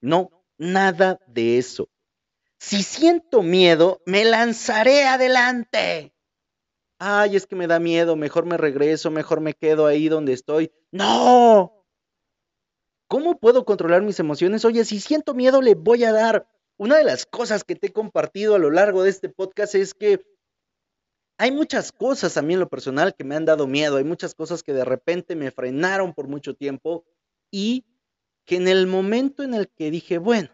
No, 0.00 0.30
nada 0.56 1.20
de 1.26 1.58
eso. 1.58 1.88
Si 2.58 2.82
siento 2.82 3.42
miedo, 3.42 4.00
me 4.06 4.24
lanzaré 4.24 5.04
adelante. 5.04 6.14
Ay, 6.98 7.36
es 7.36 7.46
que 7.46 7.56
me 7.56 7.66
da 7.66 7.78
miedo, 7.80 8.16
mejor 8.16 8.46
me 8.46 8.56
regreso, 8.56 9.10
mejor 9.10 9.40
me 9.40 9.52
quedo 9.52 9.86
ahí 9.86 10.08
donde 10.08 10.32
estoy. 10.32 10.72
No. 10.90 11.83
¿Cómo 13.14 13.38
puedo 13.38 13.64
controlar 13.64 14.02
mis 14.02 14.18
emociones? 14.18 14.64
Oye, 14.64 14.84
si 14.84 14.98
siento 14.98 15.34
miedo, 15.34 15.62
le 15.62 15.76
voy 15.76 16.02
a 16.02 16.10
dar. 16.10 16.48
Una 16.76 16.96
de 16.96 17.04
las 17.04 17.26
cosas 17.26 17.62
que 17.62 17.76
te 17.76 17.86
he 17.86 17.92
compartido 17.92 18.56
a 18.56 18.58
lo 18.58 18.72
largo 18.72 19.04
de 19.04 19.10
este 19.10 19.28
podcast 19.28 19.76
es 19.76 19.94
que 19.94 20.26
hay 21.38 21.52
muchas 21.52 21.92
cosas 21.92 22.36
a 22.36 22.42
mí 22.42 22.54
en 22.54 22.58
lo 22.58 22.68
personal 22.68 23.14
que 23.14 23.22
me 23.22 23.36
han 23.36 23.44
dado 23.44 23.68
miedo, 23.68 23.98
hay 23.98 24.04
muchas 24.04 24.34
cosas 24.34 24.64
que 24.64 24.72
de 24.72 24.84
repente 24.84 25.36
me 25.36 25.52
frenaron 25.52 26.12
por 26.12 26.26
mucho 26.26 26.54
tiempo 26.54 27.04
y 27.52 27.84
que 28.44 28.56
en 28.56 28.66
el 28.66 28.88
momento 28.88 29.44
en 29.44 29.54
el 29.54 29.68
que 29.68 29.92
dije, 29.92 30.18
bueno, 30.18 30.50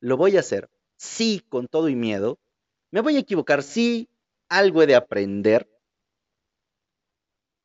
lo 0.00 0.18
voy 0.18 0.36
a 0.36 0.40
hacer, 0.40 0.68
sí, 0.98 1.42
con 1.48 1.68
todo 1.68 1.88
y 1.88 1.96
miedo, 1.96 2.38
me 2.90 3.00
voy 3.00 3.16
a 3.16 3.20
equivocar, 3.20 3.62
sí, 3.62 4.10
algo 4.50 4.82
he 4.82 4.86
de 4.86 4.94
aprender, 4.94 5.66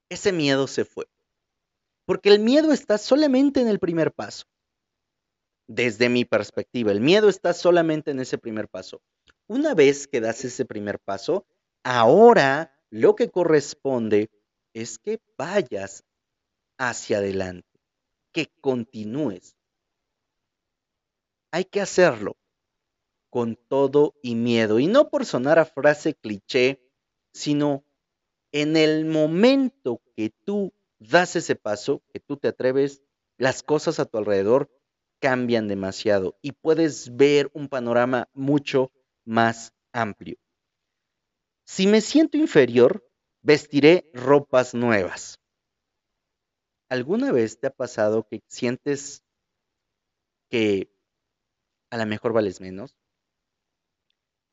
ese 0.08 0.32
miedo 0.32 0.68
se 0.68 0.86
fue. 0.86 1.08
Porque 2.12 2.28
el 2.28 2.40
miedo 2.40 2.74
está 2.74 2.98
solamente 2.98 3.62
en 3.62 3.70
el 3.70 3.80
primer 3.80 4.12
paso. 4.12 4.44
Desde 5.66 6.10
mi 6.10 6.26
perspectiva, 6.26 6.92
el 6.92 7.00
miedo 7.00 7.30
está 7.30 7.54
solamente 7.54 8.12
en 8.12 8.20
ese 8.20 8.38
primer 8.38 8.68
paso. 8.68 9.02
Una 9.48 9.76
vez 9.76 10.10
que 10.10 10.20
das 10.20 10.44
ese 10.44 10.66
primer 10.66 11.00
paso, 11.00 11.46
ahora 11.84 12.78
lo 12.90 13.16
que 13.16 13.30
corresponde 13.30 14.30
es 14.74 15.00
que 15.00 15.22
vayas 15.38 16.04
hacia 16.78 17.20
adelante, 17.20 17.80
que 18.34 18.52
continúes. 18.60 19.56
Hay 21.52 21.64
que 21.64 21.80
hacerlo 21.80 22.36
con 23.30 23.56
todo 23.56 24.16
y 24.22 24.36
miedo. 24.36 24.80
Y 24.80 24.88
no 24.88 25.10
por 25.10 25.26
sonar 25.26 25.60
a 25.60 25.64
frase 25.64 26.14
cliché, 26.16 26.82
sino 27.32 27.86
en 28.52 28.76
el 28.76 29.06
momento 29.06 30.02
que 30.18 30.30
tú 30.44 30.74
das 31.02 31.36
ese 31.36 31.56
paso, 31.56 32.04
que 32.14 32.20
tú 32.20 32.38
te 32.38 32.48
atreves, 32.48 33.02
las 33.38 33.64
cosas 33.64 34.00
a 34.00 34.06
tu 34.06 34.20
alrededor 34.20 34.70
cambian 35.20 35.68
demasiado 35.68 36.38
y 36.42 36.52
puedes 36.52 37.16
ver 37.16 37.50
un 37.54 37.68
panorama 37.68 38.30
mucho 38.34 38.92
más 39.26 39.74
amplio. 39.92 40.38
Si 41.66 41.88
me 41.88 42.02
siento 42.02 42.38
inferior, 42.38 43.04
vestiré 43.42 44.10
ropas 44.14 44.74
nuevas. 44.74 45.40
¿Alguna 46.90 47.32
vez 47.32 47.60
te 47.60 47.68
ha 47.68 47.72
pasado 47.72 48.28
que 48.28 48.44
sientes 48.48 49.24
que 50.50 50.92
a 51.90 51.98
lo 51.98 52.06
mejor 52.06 52.34
vales 52.34 52.62
menos? 52.62 52.96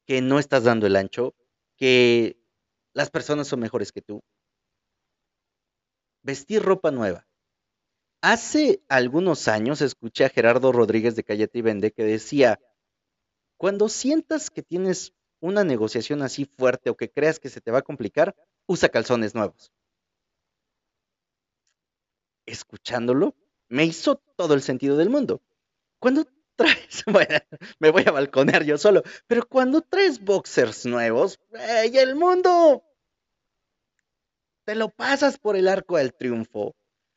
Que 0.06 0.22
no 0.22 0.38
estás 0.38 0.64
dando 0.64 0.86
el 0.86 0.96
ancho, 0.96 1.34
que 1.76 2.38
las 2.94 3.10
personas 3.10 3.48
son 3.48 3.60
mejores 3.60 3.92
que 3.92 4.00
tú. 4.00 4.22
Vestir 6.22 6.62
ropa 6.62 6.90
nueva. 6.90 7.26
Hace 8.20 8.82
algunos 8.88 9.46
años 9.46 9.80
escuché 9.80 10.24
a 10.24 10.28
Gerardo 10.28 10.72
Rodríguez 10.72 11.14
de 11.14 11.24
Callete 11.24 11.58
y 11.58 11.62
Vende 11.62 11.92
que 11.92 12.02
decía, 12.02 12.58
cuando 13.56 13.88
sientas 13.88 14.50
que 14.50 14.62
tienes 14.62 15.14
una 15.40 15.62
negociación 15.62 16.22
así 16.22 16.44
fuerte 16.44 16.90
o 16.90 16.96
que 16.96 17.10
creas 17.10 17.38
que 17.38 17.48
se 17.48 17.60
te 17.60 17.70
va 17.70 17.78
a 17.78 17.82
complicar, 17.82 18.34
usa 18.66 18.88
calzones 18.88 19.34
nuevos. 19.34 19.72
Escuchándolo, 22.46 23.36
me 23.68 23.84
hizo 23.84 24.16
todo 24.36 24.54
el 24.54 24.62
sentido 24.62 24.96
del 24.96 25.10
mundo. 25.10 25.42
Cuando 26.00 26.26
traes, 26.56 27.04
bueno, 27.06 27.38
me 27.78 27.90
voy 27.90 28.04
a 28.06 28.12
balconear 28.12 28.64
yo 28.64 28.78
solo, 28.78 29.02
pero 29.26 29.46
cuando 29.46 29.82
traes 29.82 30.20
boxers 30.20 30.86
nuevos, 30.86 31.38
y 31.90 31.96
el 31.98 32.16
mundo 32.16 32.82
te 34.68 34.74
lo 34.74 34.90
pasas 34.90 35.38
por 35.38 35.56
el 35.56 35.66
arco 35.66 35.96
del 35.96 36.12
triunfo. 36.12 36.76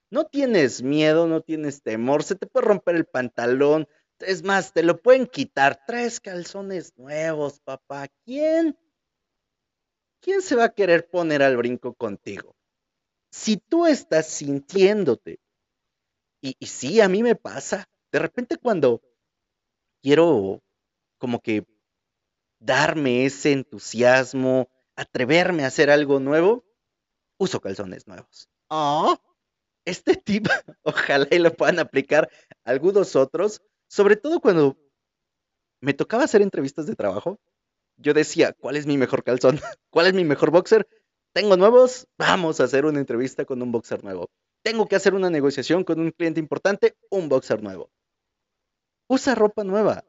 No 0.09 0.25
tienes 0.25 0.83
miedo, 0.83 1.27
no 1.27 1.41
tienes 1.41 1.83
temor, 1.83 2.23
se 2.23 2.35
te 2.35 2.47
puede 2.47 2.65
romper 2.65 2.95
el 2.95 3.03
pantalón, 3.03 3.89
es 4.19 4.41
más, 4.41 4.71
te 4.71 4.83
lo 4.83 5.01
pueden 5.01 5.27
quitar. 5.27 5.83
Tres 5.85 6.21
calzones 6.21 6.93
nuevos, 6.95 7.59
papá. 7.59 8.07
¿Quién? 8.23 8.77
¿Quién 10.21 10.41
se 10.41 10.55
va 10.55 10.63
a 10.63 10.73
querer 10.73 11.09
poner 11.09 11.43
al 11.43 11.57
brinco 11.57 11.93
contigo? 11.93 12.55
Si 13.31 13.57
tú 13.57 13.85
estás 13.85 14.27
sintiéndote, 14.27 15.41
y, 16.39 16.55
y 16.57 16.67
sí, 16.67 17.01
a 17.01 17.09
mí 17.09 17.21
me 17.21 17.35
pasa, 17.35 17.89
de 18.13 18.19
repente 18.19 18.55
cuando 18.55 19.01
quiero 20.01 20.63
como 21.17 21.41
que 21.41 21.65
darme 22.61 23.25
ese 23.25 23.51
entusiasmo, 23.51 24.69
atreverme 24.95 25.65
a 25.65 25.67
hacer 25.67 25.89
algo 25.89 26.21
nuevo, 26.21 26.63
uso 27.41 27.59
calzones 27.59 28.07
nuevos. 28.07 28.49
Oh, 28.69 29.17
este 29.83 30.15
tip, 30.15 30.47
ojalá 30.83 31.27
y 31.31 31.39
lo 31.39 31.51
puedan 31.51 31.79
aplicar 31.79 32.29
algunos 32.63 33.15
otros, 33.15 33.61
sobre 33.87 34.15
todo 34.15 34.39
cuando 34.39 34.77
me 35.81 35.95
tocaba 35.95 36.23
hacer 36.23 36.43
entrevistas 36.43 36.85
de 36.85 36.95
trabajo, 36.95 37.39
yo 37.97 38.13
decía, 38.13 38.53
¿cuál 38.53 38.75
es 38.75 38.85
mi 38.85 38.97
mejor 38.97 39.23
calzón? 39.23 39.59
¿Cuál 39.89 40.05
es 40.05 40.13
mi 40.13 40.23
mejor 40.23 40.51
boxer? 40.51 40.87
Tengo 41.33 41.57
nuevos, 41.57 42.07
vamos 42.17 42.59
a 42.59 42.65
hacer 42.65 42.85
una 42.85 42.99
entrevista 42.99 43.43
con 43.43 43.61
un 43.63 43.71
boxer 43.71 44.03
nuevo. 44.03 44.29
Tengo 44.63 44.87
que 44.87 44.95
hacer 44.95 45.15
una 45.15 45.31
negociación 45.31 45.83
con 45.83 45.99
un 45.99 46.11
cliente 46.11 46.39
importante, 46.39 46.95
un 47.09 47.27
boxer 47.27 47.63
nuevo. 47.63 47.89
Usa 49.07 49.33
ropa 49.33 49.63
nueva. 49.63 50.05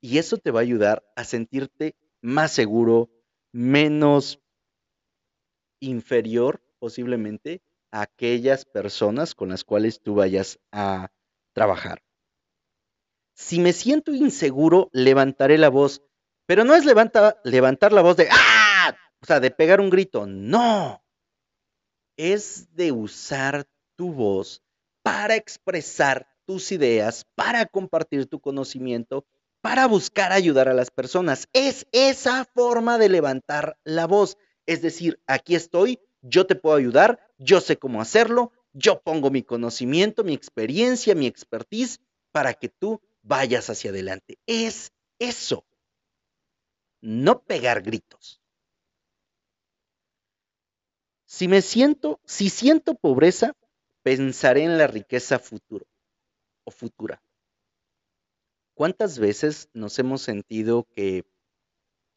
Y 0.00 0.18
eso 0.18 0.38
te 0.38 0.50
va 0.50 0.58
a 0.58 0.62
ayudar 0.62 1.04
a 1.14 1.22
sentirte 1.22 1.94
más 2.20 2.50
seguro, 2.50 3.10
menos 3.52 4.41
inferior 5.82 6.62
posiblemente 6.78 7.60
a 7.90 8.02
aquellas 8.02 8.64
personas 8.64 9.34
con 9.34 9.50
las 9.50 9.64
cuales 9.64 10.00
tú 10.00 10.14
vayas 10.14 10.58
a 10.72 11.12
trabajar. 11.52 12.02
Si 13.34 13.60
me 13.60 13.72
siento 13.72 14.12
inseguro, 14.12 14.88
levantaré 14.92 15.58
la 15.58 15.68
voz, 15.68 16.02
pero 16.46 16.64
no 16.64 16.74
es 16.74 16.84
levantar 16.84 17.92
la 17.92 18.02
voz 18.02 18.16
de 18.16 18.28
¡ah! 18.30 18.96
O 19.20 19.26
sea, 19.26 19.40
de 19.40 19.50
pegar 19.50 19.80
un 19.80 19.90
grito, 19.90 20.26
no. 20.26 21.04
Es 22.16 22.74
de 22.74 22.92
usar 22.92 23.66
tu 23.96 24.12
voz 24.12 24.62
para 25.02 25.36
expresar 25.36 26.28
tus 26.44 26.72
ideas, 26.72 27.26
para 27.34 27.66
compartir 27.66 28.26
tu 28.26 28.40
conocimiento, 28.40 29.24
para 29.60 29.86
buscar 29.86 30.32
ayudar 30.32 30.68
a 30.68 30.74
las 30.74 30.90
personas. 30.90 31.48
Es 31.52 31.86
esa 31.92 32.44
forma 32.44 32.98
de 32.98 33.08
levantar 33.08 33.78
la 33.84 34.06
voz. 34.06 34.36
Es 34.72 34.80
decir, 34.80 35.20
aquí 35.26 35.54
estoy, 35.54 36.00
yo 36.22 36.46
te 36.46 36.54
puedo 36.54 36.76
ayudar, 36.76 37.20
yo 37.36 37.60
sé 37.60 37.76
cómo 37.76 38.00
hacerlo, 38.00 38.52
yo 38.72 39.02
pongo 39.02 39.30
mi 39.30 39.42
conocimiento, 39.42 40.24
mi 40.24 40.32
experiencia, 40.32 41.14
mi 41.14 41.26
expertise 41.26 42.00
para 42.30 42.54
que 42.54 42.70
tú 42.70 43.02
vayas 43.20 43.68
hacia 43.68 43.90
adelante. 43.90 44.38
Es 44.46 44.94
eso. 45.18 45.66
No 47.02 47.42
pegar 47.42 47.82
gritos. 47.82 48.40
Si 51.26 51.48
me 51.48 51.60
siento, 51.60 52.18
si 52.24 52.48
siento 52.48 52.94
pobreza, 52.94 53.52
pensaré 54.02 54.64
en 54.64 54.78
la 54.78 54.86
riqueza 54.86 55.38
futuro 55.38 55.86
o 56.64 56.70
futura. 56.70 57.22
¿Cuántas 58.72 59.18
veces 59.18 59.68
nos 59.74 59.98
hemos 59.98 60.22
sentido 60.22 60.88
que 60.94 61.26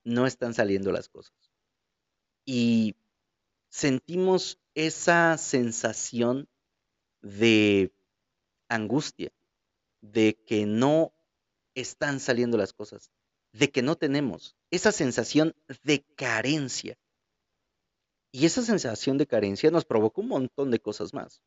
no 0.05 0.25
están 0.25 0.53
saliendo 0.53 0.93
las 0.93 1.09
cosas? 1.09 1.44
Y 2.45 2.95
sentimos 3.69 4.59
esa 4.75 5.37
sensación 5.37 6.47
de 7.21 7.91
angustia, 8.69 9.31
de 10.01 10.35
que 10.45 10.65
no 10.65 11.11
están 11.73 12.19
saliendo 12.19 12.57
las 12.57 12.73
cosas, 12.73 13.11
de 13.51 13.71
que 13.71 13.81
no 13.81 13.95
tenemos, 13.95 14.55
esa 14.69 14.91
sensación 14.91 15.55
de 15.83 16.03
carencia. 16.15 16.97
Y 18.31 18.45
esa 18.45 18.61
sensación 18.61 19.17
de 19.17 19.27
carencia 19.27 19.71
nos 19.71 19.85
provoca 19.85 20.21
un 20.21 20.27
montón 20.27 20.69
de 20.69 20.79
cosas 20.79 21.13
más. 21.13 21.41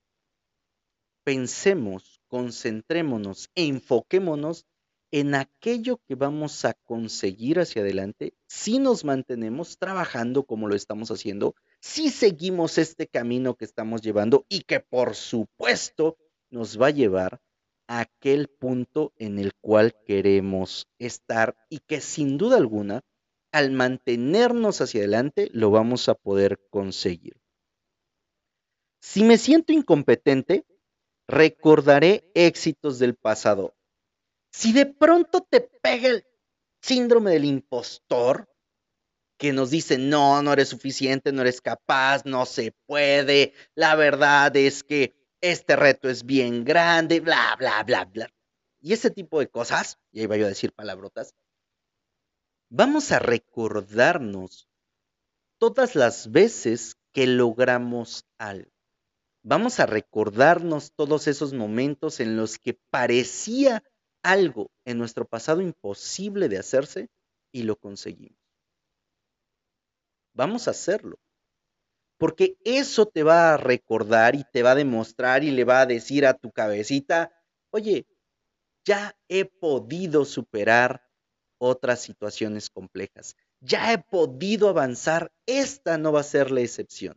Pensemos, 1.23 2.21
concentrémonos, 2.29 3.51
enfoquémonos 3.55 4.67
en 5.11 5.35
aquello 5.35 6.01
que 6.07 6.15
vamos 6.15 6.65
a 6.65 6.75
conseguir 6.75 7.61
hacia 7.61 7.83
adelante 7.83 8.35
si 8.47 8.79
nos 8.79 9.05
mantenemos 9.05 9.79
trabajando 9.79 10.45
como 10.45 10.69
lo 10.69 10.75
estamos 10.75 11.11
haciendo, 11.11 11.55
si 11.81 12.11
seguimos 12.11 12.79
este 12.79 13.07
camino 13.07 13.55
que 13.55 13.65
estamos 13.65 14.03
llevando 14.03 14.45
y 14.49 14.63
que 14.63 14.81
por 14.81 15.15
supuesto 15.15 16.19
nos 16.51 16.81
va 16.81 16.89
a 16.89 16.91
llevar 16.91 17.41
a 17.87 18.01
aquel 18.01 18.49
punto 18.49 19.13
en 19.17 19.39
el 19.39 19.55
cual 19.55 19.95
queremos 20.07 20.87
estar 20.99 21.57
y 21.71 21.79
que 21.79 22.01
sin 22.01 22.37
duda 22.37 22.59
alguna, 22.59 23.03
al 23.51 23.71
mantenernos 23.71 24.83
hacia 24.83 25.01
adelante, 25.01 25.49
lo 25.53 25.71
vamos 25.71 26.11
a 26.11 26.15
poder 26.15 26.61
conseguir. 26.69 27.41
Si 29.01 29.25
me 29.25 29.39
siento 29.39 29.73
incompetente, 29.73 30.67
recordaré 31.27 32.31
éxitos 32.35 32.99
del 32.99 33.15
pasado 33.15 33.78
si 34.51 34.73
de 34.73 34.87
pronto 34.87 35.47
te 35.49 35.61
pega 35.61 36.09
el 36.09 36.27
síndrome 36.81 37.33
del 37.33 37.45
impostor, 37.45 38.49
que 39.39 39.53
nos 39.53 39.71
dice, 39.71 39.99
no, 39.99 40.43
no 40.43 40.53
eres 40.53 40.69
suficiente, 40.69 41.33
no 41.33 41.43
eres 41.43 41.61
capaz, 41.61 42.25
no 42.25 42.45
se 42.45 42.73
puede, 42.87 43.55
la 43.75 43.95
verdad 43.95 44.55
es 44.57 44.83
que 44.83 45.15
este 45.41 45.77
reto 45.77 46.09
es 46.09 46.25
bien 46.25 46.65
grande, 46.65 47.21
bla, 47.21 47.55
bla, 47.57 47.83
bla, 47.85 48.05
bla. 48.05 48.29
Y 48.81 48.93
ese 48.93 49.11
tipo 49.11 49.39
de 49.39 49.49
cosas, 49.49 49.99
y 50.11 50.21
ahí 50.21 50.27
voy 50.27 50.43
a 50.43 50.49
decir 50.49 50.73
palabrotas, 50.73 51.35
vamos 52.69 53.13
a 53.13 53.21
recordarnos 53.21 54.69
todas 55.59 55.95
las 55.95 56.31
veces 56.31 56.97
que 57.13 57.27
logramos 57.27 58.27
algo. 58.39 58.71
Vamos 59.43 59.79
a 59.81 59.87
recordarnos 59.87 60.93
todos 60.93 61.29
esos 61.29 61.53
momentos 61.53 62.19
en 62.21 62.37
los 62.37 62.59
que 62.59 62.75
parecía 62.75 63.83
algo 64.23 64.71
en 64.85 64.99
nuestro 64.99 65.27
pasado 65.27 65.61
imposible 65.61 66.49
de 66.49 66.59
hacerse 66.59 67.09
y 67.53 67.63
lo 67.63 67.77
conseguimos. 67.77 68.39
vamos 70.39 70.69
a 70.69 70.71
hacerlo. 70.71 71.19
Porque 72.17 72.57
eso 72.65 73.07
te 73.07 73.23
va 73.23 73.55
a 73.55 73.57
recordar 73.57 74.35
y 74.35 74.45
te 74.53 74.63
va 74.63 74.73
a 74.73 74.77
demostrar 74.77 75.45
y 75.45 75.51
le 75.51 75.65
va 75.65 75.83
a 75.83 75.87
decir 75.87 76.25
a 76.27 76.35
tu 76.35 76.51
cabecita, 76.51 77.33
oye, 77.71 78.07
ya 78.85 79.17
he 79.29 79.45
podido 79.45 80.25
superar 80.25 81.05
otras 81.59 82.01
situaciones 82.01 82.71
complejas, 82.71 83.37
ya 83.61 83.93
he 83.93 83.99
podido 83.99 84.69
avanzar, 84.69 85.33
esta 85.47 85.99
no 85.99 86.13
va 86.13 86.21
a 86.21 86.25
ser 86.25 86.51
la 86.51 86.61
excepción. 86.61 87.17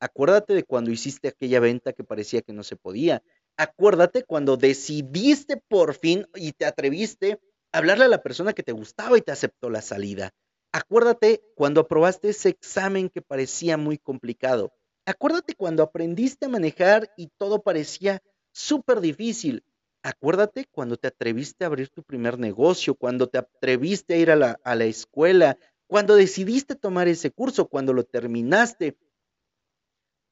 Acuérdate 0.00 0.54
de 0.54 0.64
cuando 0.64 0.90
hiciste 0.90 1.28
aquella 1.28 1.60
venta 1.60 1.92
que 1.92 2.02
parecía 2.02 2.42
que 2.42 2.52
no 2.52 2.64
se 2.64 2.74
podía. 2.76 3.22
Acuérdate 3.56 4.24
cuando 4.24 4.56
decidiste 4.56 5.56
por 5.56 5.94
fin 5.94 6.26
y 6.34 6.52
te 6.52 6.64
atreviste 6.64 7.40
a 7.72 7.78
hablarle 7.78 8.06
a 8.06 8.08
la 8.08 8.22
persona 8.22 8.52
que 8.52 8.62
te 8.62 8.72
gustaba 8.72 9.18
y 9.18 9.22
te 9.22 9.32
aceptó 9.32 9.70
la 9.70 9.82
salida. 9.82 10.30
Acuérdate 10.72 11.42
cuando 11.54 11.82
aprobaste 11.82 12.30
ese 12.30 12.48
examen 12.48 13.10
que 13.10 13.20
parecía 13.20 13.76
muy 13.76 13.98
complicado. 13.98 14.72
Acuérdate 15.04 15.54
cuando 15.54 15.82
aprendiste 15.82 16.46
a 16.46 16.48
manejar 16.48 17.12
y 17.16 17.28
todo 17.36 17.62
parecía 17.62 18.22
súper 18.52 19.00
difícil. 19.00 19.64
Acuérdate 20.02 20.66
cuando 20.70 20.96
te 20.96 21.08
atreviste 21.08 21.64
a 21.64 21.66
abrir 21.68 21.90
tu 21.90 22.02
primer 22.02 22.38
negocio, 22.38 22.94
cuando 22.94 23.28
te 23.28 23.38
atreviste 23.38 24.14
a 24.14 24.16
ir 24.16 24.30
a 24.30 24.36
la, 24.36 24.58
a 24.64 24.74
la 24.74 24.84
escuela, 24.84 25.58
cuando 25.86 26.16
decidiste 26.16 26.74
tomar 26.74 27.06
ese 27.06 27.30
curso, 27.30 27.68
cuando 27.68 27.92
lo 27.92 28.04
terminaste, 28.04 28.96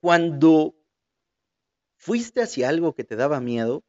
cuando 0.00 0.74
fuiste 2.00 2.42
hacia 2.42 2.68
algo 2.68 2.94
que 2.94 3.04
te 3.04 3.14
daba 3.14 3.40
miedo 3.40 3.84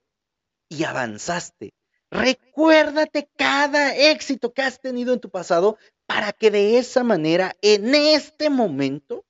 y 0.70 0.84
avanzaste. 0.84 1.74
Recuérdate 2.12 3.30
cada 3.38 3.96
éxito 3.96 4.54
que 4.54 4.62
has 4.62 4.82
tenido 4.82 5.14
en 5.14 5.22
tu 5.22 5.30
pasado 5.30 5.78
para 6.06 6.34
que 6.34 6.52
de 6.52 6.78
esa 6.78 7.04
manera, 7.04 7.56
en 7.62 7.96
este 7.96 8.50
momento, 8.50 9.26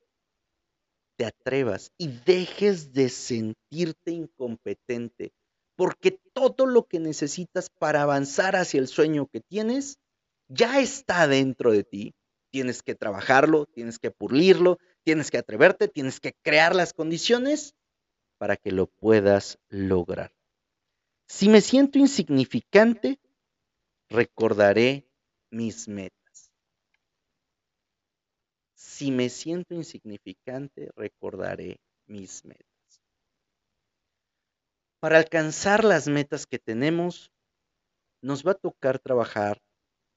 te 1.15 1.25
atrevas 1.25 1.91
y 1.99 2.07
dejes 2.07 2.91
de 2.91 3.09
sentirte 3.09 4.11
incompetente, 4.11 5.31
porque 5.75 6.19
todo 6.33 6.65
lo 6.65 6.87
que 6.87 6.99
necesitas 6.99 7.69
para 7.69 8.01
avanzar 8.01 8.55
hacia 8.55 8.79
el 8.79 8.87
sueño 8.87 9.27
que 9.27 9.41
tienes 9.41 9.99
ya 10.47 10.79
está 10.79 11.27
dentro 11.27 11.71
de 11.71 11.83
ti. 11.83 12.15
Tienes 12.49 12.81
que 12.81 12.95
trabajarlo, 12.95 13.67
tienes 13.67 13.99
que 13.99 14.09
pulirlo, 14.09 14.79
tienes 15.03 15.29
que 15.29 15.37
atreverte, 15.37 15.87
tienes 15.87 16.19
que 16.19 16.33
crear 16.41 16.75
las 16.75 16.93
condiciones 16.93 17.75
para 18.41 18.57
que 18.57 18.71
lo 18.71 18.87
puedas 18.87 19.59
lograr. 19.69 20.33
Si 21.27 21.47
me 21.47 21.61
siento 21.61 21.99
insignificante, 21.99 23.19
recordaré 24.09 25.07
mis 25.51 25.87
metas. 25.87 26.51
Si 28.73 29.11
me 29.11 29.29
siento 29.29 29.75
insignificante, 29.75 30.89
recordaré 30.95 31.79
mis 32.07 32.43
metas. 32.43 33.03
Para 34.99 35.19
alcanzar 35.19 35.83
las 35.83 36.07
metas 36.07 36.47
que 36.47 36.57
tenemos, 36.57 37.31
nos 38.23 38.43
va 38.43 38.53
a 38.53 38.55
tocar 38.55 38.97
trabajar 38.97 39.61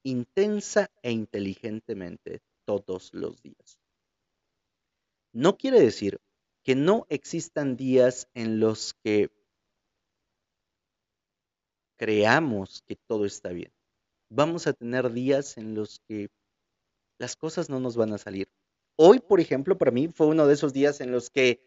intensa 0.03 0.91
e 1.03 1.11
inteligentemente 1.11 2.41
todos 2.65 3.13
los 3.13 3.43
días. 3.43 3.79
No 5.35 5.59
quiere 5.59 5.79
decir 5.79 6.23
que 6.64 6.74
no 6.74 7.07
existan 7.09 7.77
días 7.77 8.29
en 8.35 8.59
los 8.59 8.94
que 8.94 9.31
creamos 11.96 12.83
que 12.87 12.96
todo 12.96 13.24
está 13.24 13.50
bien. 13.50 13.72
Vamos 14.29 14.66
a 14.66 14.72
tener 14.72 15.12
días 15.12 15.57
en 15.59 15.74
los 15.74 16.00
que 16.09 16.31
las 17.18 17.37
cosas 17.37 17.70
no 17.70 17.79
nos 17.79 17.96
van 17.96 18.12
a 18.12 18.18
salir 18.18 18.48
Hoy, 18.96 19.18
por 19.18 19.40
ejemplo, 19.40 19.77
para 19.77 19.90
mí 19.90 20.09
fue 20.09 20.29
uno 20.29 20.46
de 20.46 20.55
esos 20.55 20.72
días 20.72 21.00
en 21.00 21.11
los 21.11 21.29
que 21.31 21.61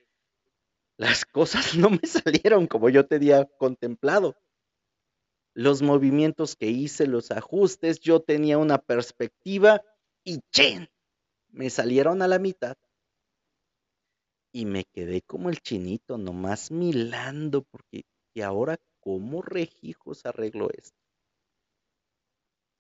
las 0.98 1.26
cosas 1.26 1.76
no 1.78 1.90
me 1.90 2.08
salieron 2.08 2.68
como 2.68 2.90
yo 2.90 3.06
tenía 3.06 3.46
contemplado. 3.58 4.38
Los 5.54 5.82
movimientos 5.82 6.56
que 6.56 6.68
hice, 6.68 7.08
los 7.08 7.32
ajustes, 7.32 8.00
yo 8.00 8.22
tenía 8.22 8.58
una 8.58 8.78
perspectiva 8.78 9.82
y 10.24 10.40
¡chen! 10.52 10.90
me 11.50 11.70
salieron 11.70 12.22
a 12.22 12.28
la 12.28 12.40
mitad. 12.40 12.78
Y 14.52 14.66
me 14.66 14.86
quedé 14.86 15.22
como 15.22 15.50
el 15.50 15.60
chinito, 15.60 16.18
nomás 16.18 16.72
milando, 16.72 17.64
porque 17.64 18.04
¿y 18.34 18.42
ahora 18.42 18.78
cómo 19.00 19.42
rejijos 19.42 20.26
arreglo 20.26 20.70
esto? 20.72 20.98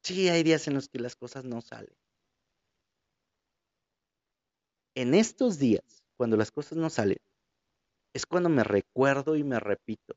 Sí, 0.03 0.29
hay 0.29 0.43
días 0.43 0.67
en 0.67 0.73
los 0.75 0.87
que 0.89 0.99
las 0.99 1.15
cosas 1.15 1.43
no 1.43 1.61
salen 1.61 1.95
en 4.97 5.13
estos 5.13 5.59
días, 5.59 6.03
cuando 6.17 6.37
las 6.37 6.49
cosas 6.49 6.75
no 6.75 6.89
salen, 6.89 7.19
es 8.15 8.25
cuando 8.25 8.49
me 8.49 8.63
recuerdo 8.63 9.35
y 9.35 9.43
me 9.43 9.59
repito, 9.59 10.15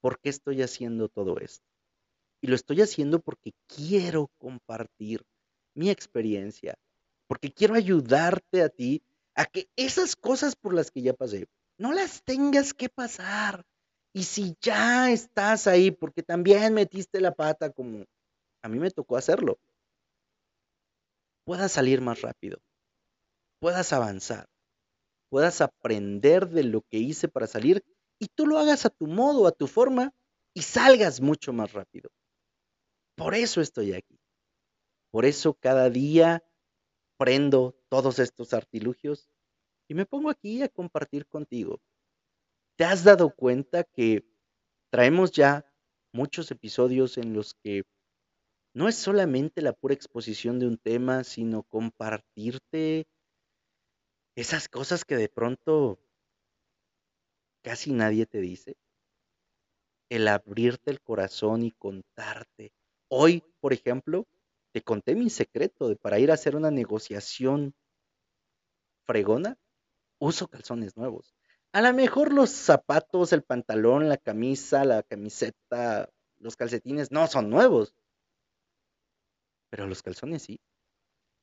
¿por 0.00 0.18
qué 0.18 0.28
estoy 0.28 0.60
haciendo 0.60 1.08
todo 1.08 1.38
esto? 1.38 1.64
Y 2.40 2.48
lo 2.48 2.56
estoy 2.56 2.80
haciendo 2.80 3.20
porque 3.20 3.52
quiero 3.68 4.28
compartir 4.38 5.22
mi 5.72 5.88
experiencia, 5.88 6.74
porque 7.28 7.52
quiero 7.52 7.76
ayudarte 7.76 8.60
a 8.60 8.70
ti 8.70 9.00
a 9.38 9.46
que 9.46 9.68
esas 9.76 10.16
cosas 10.16 10.56
por 10.56 10.74
las 10.74 10.90
que 10.90 11.02
ya 11.02 11.14
pasé, 11.14 11.46
no 11.78 11.92
las 11.92 12.22
tengas 12.24 12.74
que 12.74 12.88
pasar. 12.88 13.64
Y 14.12 14.24
si 14.24 14.56
ya 14.60 15.10
estás 15.10 15.66
ahí, 15.66 15.90
porque 15.90 16.22
también 16.22 16.74
metiste 16.74 17.20
la 17.20 17.34
pata 17.34 17.70
como 17.70 18.04
a 18.62 18.68
mí 18.68 18.78
me 18.78 18.90
tocó 18.90 19.16
hacerlo, 19.16 19.58
puedas 21.44 21.72
salir 21.72 22.00
más 22.00 22.20
rápido 22.20 22.58
puedas 23.58 23.92
avanzar, 23.92 24.48
puedas 25.30 25.60
aprender 25.60 26.48
de 26.48 26.64
lo 26.64 26.82
que 26.82 26.98
hice 26.98 27.28
para 27.28 27.46
salir 27.46 27.84
y 28.18 28.28
tú 28.28 28.46
lo 28.46 28.58
hagas 28.58 28.86
a 28.86 28.90
tu 28.90 29.06
modo, 29.06 29.46
a 29.46 29.52
tu 29.52 29.66
forma 29.66 30.12
y 30.54 30.62
salgas 30.62 31.20
mucho 31.20 31.52
más 31.52 31.72
rápido. 31.72 32.10
Por 33.16 33.34
eso 33.34 33.60
estoy 33.60 33.94
aquí. 33.94 34.18
Por 35.10 35.24
eso 35.24 35.54
cada 35.54 35.90
día 35.90 36.42
prendo 37.18 37.76
todos 37.90 38.18
estos 38.20 38.54
artilugios 38.54 39.28
y 39.88 39.94
me 39.94 40.06
pongo 40.06 40.30
aquí 40.30 40.62
a 40.62 40.68
compartir 40.68 41.26
contigo. 41.26 41.80
¿Te 42.76 42.84
has 42.84 43.04
dado 43.04 43.34
cuenta 43.34 43.84
que 43.84 44.24
traemos 44.90 45.32
ya 45.32 45.66
muchos 46.12 46.50
episodios 46.50 47.18
en 47.18 47.34
los 47.34 47.54
que 47.54 47.82
no 48.74 48.88
es 48.88 48.96
solamente 48.96 49.60
la 49.60 49.72
pura 49.72 49.94
exposición 49.94 50.60
de 50.60 50.66
un 50.68 50.78
tema, 50.78 51.24
sino 51.24 51.64
compartirte 51.64 53.06
esas 54.36 54.68
cosas 54.68 55.04
que 55.04 55.16
de 55.16 55.28
pronto 55.28 55.98
casi 57.64 57.92
nadie 57.92 58.26
te 58.26 58.40
dice. 58.40 58.76
El 60.10 60.28
abrirte 60.28 60.92
el 60.92 61.00
corazón 61.00 61.64
y 61.64 61.72
contarte. 61.72 62.72
Hoy, 63.10 63.42
por 63.60 63.72
ejemplo, 63.72 64.26
conté 64.82 65.14
mi 65.14 65.30
secreto 65.30 65.88
de 65.88 65.96
para 65.96 66.18
ir 66.18 66.30
a 66.30 66.34
hacer 66.34 66.56
una 66.56 66.70
negociación 66.70 67.74
fregona, 69.06 69.56
uso 70.18 70.48
calzones 70.48 70.96
nuevos. 70.96 71.34
A 71.72 71.82
lo 71.82 71.92
mejor 71.92 72.32
los 72.32 72.50
zapatos, 72.50 73.32
el 73.32 73.42
pantalón, 73.42 74.08
la 74.08 74.16
camisa, 74.16 74.84
la 74.84 75.02
camiseta, 75.02 76.10
los 76.38 76.56
calcetines 76.56 77.10
no 77.10 77.26
son 77.26 77.50
nuevos. 77.50 77.94
Pero 79.70 79.86
los 79.86 80.02
calzones 80.02 80.42
sí. 80.42 80.60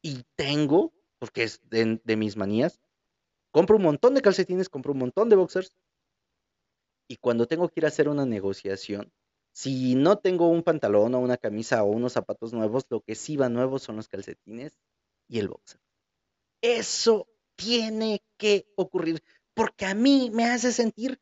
Y 0.01 0.23
tengo, 0.35 0.93
porque 1.19 1.43
es 1.43 1.61
de, 1.69 2.01
de 2.03 2.15
mis 2.15 2.37
manías, 2.37 2.79
Compro 3.55 3.77
un 3.77 3.83
montón 3.83 4.13
de 4.13 4.21
calcetines, 4.21 4.67
compro 4.67 4.91
un 4.91 4.99
montón 4.99 5.29
de 5.29 5.37
boxers. 5.37 5.77
Y 7.07 7.15
cuando 7.15 7.47
tengo 7.47 7.69
que 7.69 7.79
ir 7.79 7.85
a 7.85 7.87
hacer 7.87 8.09
una 8.09 8.25
negociación, 8.25 9.13
si 9.55 9.95
no 9.95 10.17
tengo 10.17 10.49
un 10.49 10.63
pantalón 10.63 11.15
o 11.15 11.19
una 11.21 11.37
camisa 11.37 11.81
o 11.81 11.87
unos 11.87 12.11
zapatos 12.11 12.51
nuevos, 12.51 12.85
lo 12.89 12.99
que 12.99 13.15
sí 13.15 13.37
va 13.37 13.47
nuevo 13.47 13.79
son 13.79 13.95
los 13.95 14.09
calcetines 14.09 14.77
y 15.29 15.39
el 15.39 15.47
boxer. 15.47 15.79
Eso 16.59 17.29
tiene 17.55 18.21
que 18.35 18.67
ocurrir 18.75 19.23
porque 19.53 19.85
a 19.85 19.95
mí 19.95 20.29
me 20.33 20.43
hace 20.43 20.73
sentir 20.73 21.21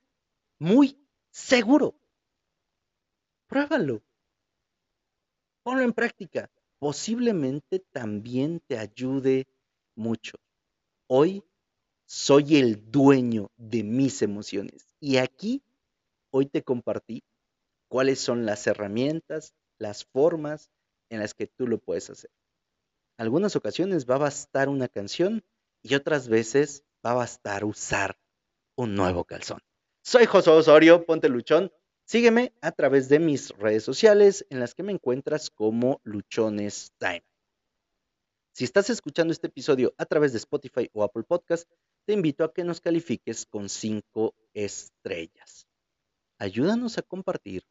muy 0.58 0.98
seguro. 1.30 1.94
Pruébalo. 3.46 4.02
Ponlo 5.62 5.84
en 5.84 5.94
práctica. 5.94 6.50
Posiblemente 6.80 7.82
también 7.92 8.62
te 8.66 8.80
ayude 8.80 9.48
mucho. 9.94 10.40
Hoy 11.06 11.44
soy 12.06 12.56
el 12.56 12.90
dueño 12.90 13.52
de 13.58 13.84
mis 13.84 14.24
emociones. 14.24 14.88
Y 15.00 15.18
aquí 15.18 15.62
hoy 16.32 16.48
te 16.48 16.64
compartí 16.64 17.24
cuáles 17.94 18.20
son 18.20 18.48
las 18.48 18.66
herramientas, 18.66 19.54
las 19.78 20.04
formas 20.04 20.72
en 21.12 21.20
las 21.20 21.36
que 21.36 21.46
tú 21.46 21.68
lo 21.68 21.78
puedes 21.78 22.10
hacer. 22.10 22.32
Algunas 23.20 23.56
ocasiones 23.56 24.10
va 24.10 24.16
a 24.16 24.30
bastar 24.30 24.68
una 24.68 24.88
canción 24.88 25.46
y 25.84 25.94
otras 25.94 26.28
veces 26.28 26.84
va 27.06 27.12
a 27.12 27.18
bastar 27.18 27.64
usar 27.64 28.18
un 28.76 28.96
nuevo 28.96 29.26
calzón. 29.26 29.60
Soy 30.02 30.26
José 30.26 30.50
Osorio, 30.50 31.06
ponte 31.06 31.30
luchón. 31.30 31.72
Sígueme 32.04 32.56
a 32.62 32.72
través 32.72 33.10
de 33.10 33.20
mis 33.20 33.50
redes 33.60 33.84
sociales 33.84 34.48
en 34.50 34.60
las 34.60 34.74
que 34.74 34.82
me 34.82 34.92
encuentras 34.92 35.52
como 35.52 36.02
Luchones 36.04 36.94
Time. 36.98 37.24
Si 38.54 38.64
estás 38.64 38.90
escuchando 38.90 39.34
este 39.34 39.50
episodio 39.50 39.94
a 40.00 40.08
través 40.08 40.32
de 40.32 40.40
Spotify 40.40 40.90
o 40.94 41.04
Apple 41.04 41.26
Podcast, 41.28 41.70
te 42.08 42.14
invito 42.14 42.44
a 42.44 42.52
que 42.56 42.64
nos 42.64 42.82
califiques 42.82 43.46
con 43.46 43.70
cinco 43.70 44.34
estrellas. 44.56 45.68
Ayúdanos 46.40 46.98
a 46.98 47.04
compartir 47.04 47.64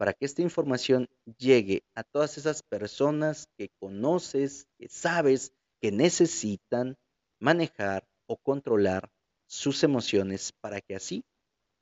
para 0.00 0.14
que 0.14 0.24
esta 0.24 0.40
información 0.40 1.10
llegue 1.36 1.84
a 1.94 2.02
todas 2.04 2.38
esas 2.38 2.62
personas 2.62 3.48
que 3.58 3.68
conoces, 3.78 4.66
que 4.78 4.88
sabes, 4.88 5.52
que 5.78 5.92
necesitan 5.92 6.96
manejar 7.38 8.08
o 8.26 8.38
controlar 8.38 9.10
sus 9.46 9.84
emociones 9.84 10.54
para 10.58 10.80
que 10.80 10.96
así 10.96 11.22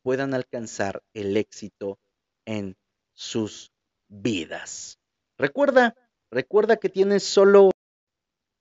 puedan 0.03 0.35
alcanzar 0.35 1.05
el 1.15 1.37
éxito 1.37 2.01
en 2.45 2.77
sus 3.15 3.71
vidas. 4.09 4.99
Recuerda, 5.39 5.95
recuerda 6.29 6.77
que 6.77 6.89
tienes 6.89 7.23
solo 7.23 7.71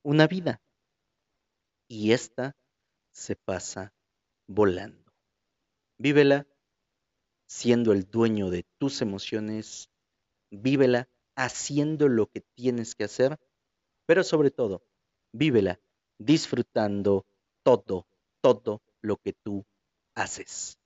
una 0.03 0.28
vida 0.28 0.62
y 1.88 2.12
esta 2.12 2.55
se 3.12 3.36
pasa 3.36 3.91
volando. 4.45 5.12
Vívela 5.97 6.45
siendo 7.47 7.93
el 7.93 8.09
dueño 8.09 8.49
de 8.49 8.65
tus 8.77 9.01
emociones, 9.01 9.89
vívela 10.51 11.09
haciendo 11.35 12.07
lo 12.09 12.27
que 12.27 12.41
tienes 12.55 12.95
que 12.95 13.05
hacer, 13.05 13.37
pero 14.05 14.23
sobre 14.23 14.51
todo, 14.51 14.83
vívela 15.33 15.79
disfrutando 16.19 17.25
todo, 17.63 18.07
todo 18.41 18.81
lo 19.01 19.17
que 19.17 19.33
tú 19.33 19.65
haces. 20.15 20.77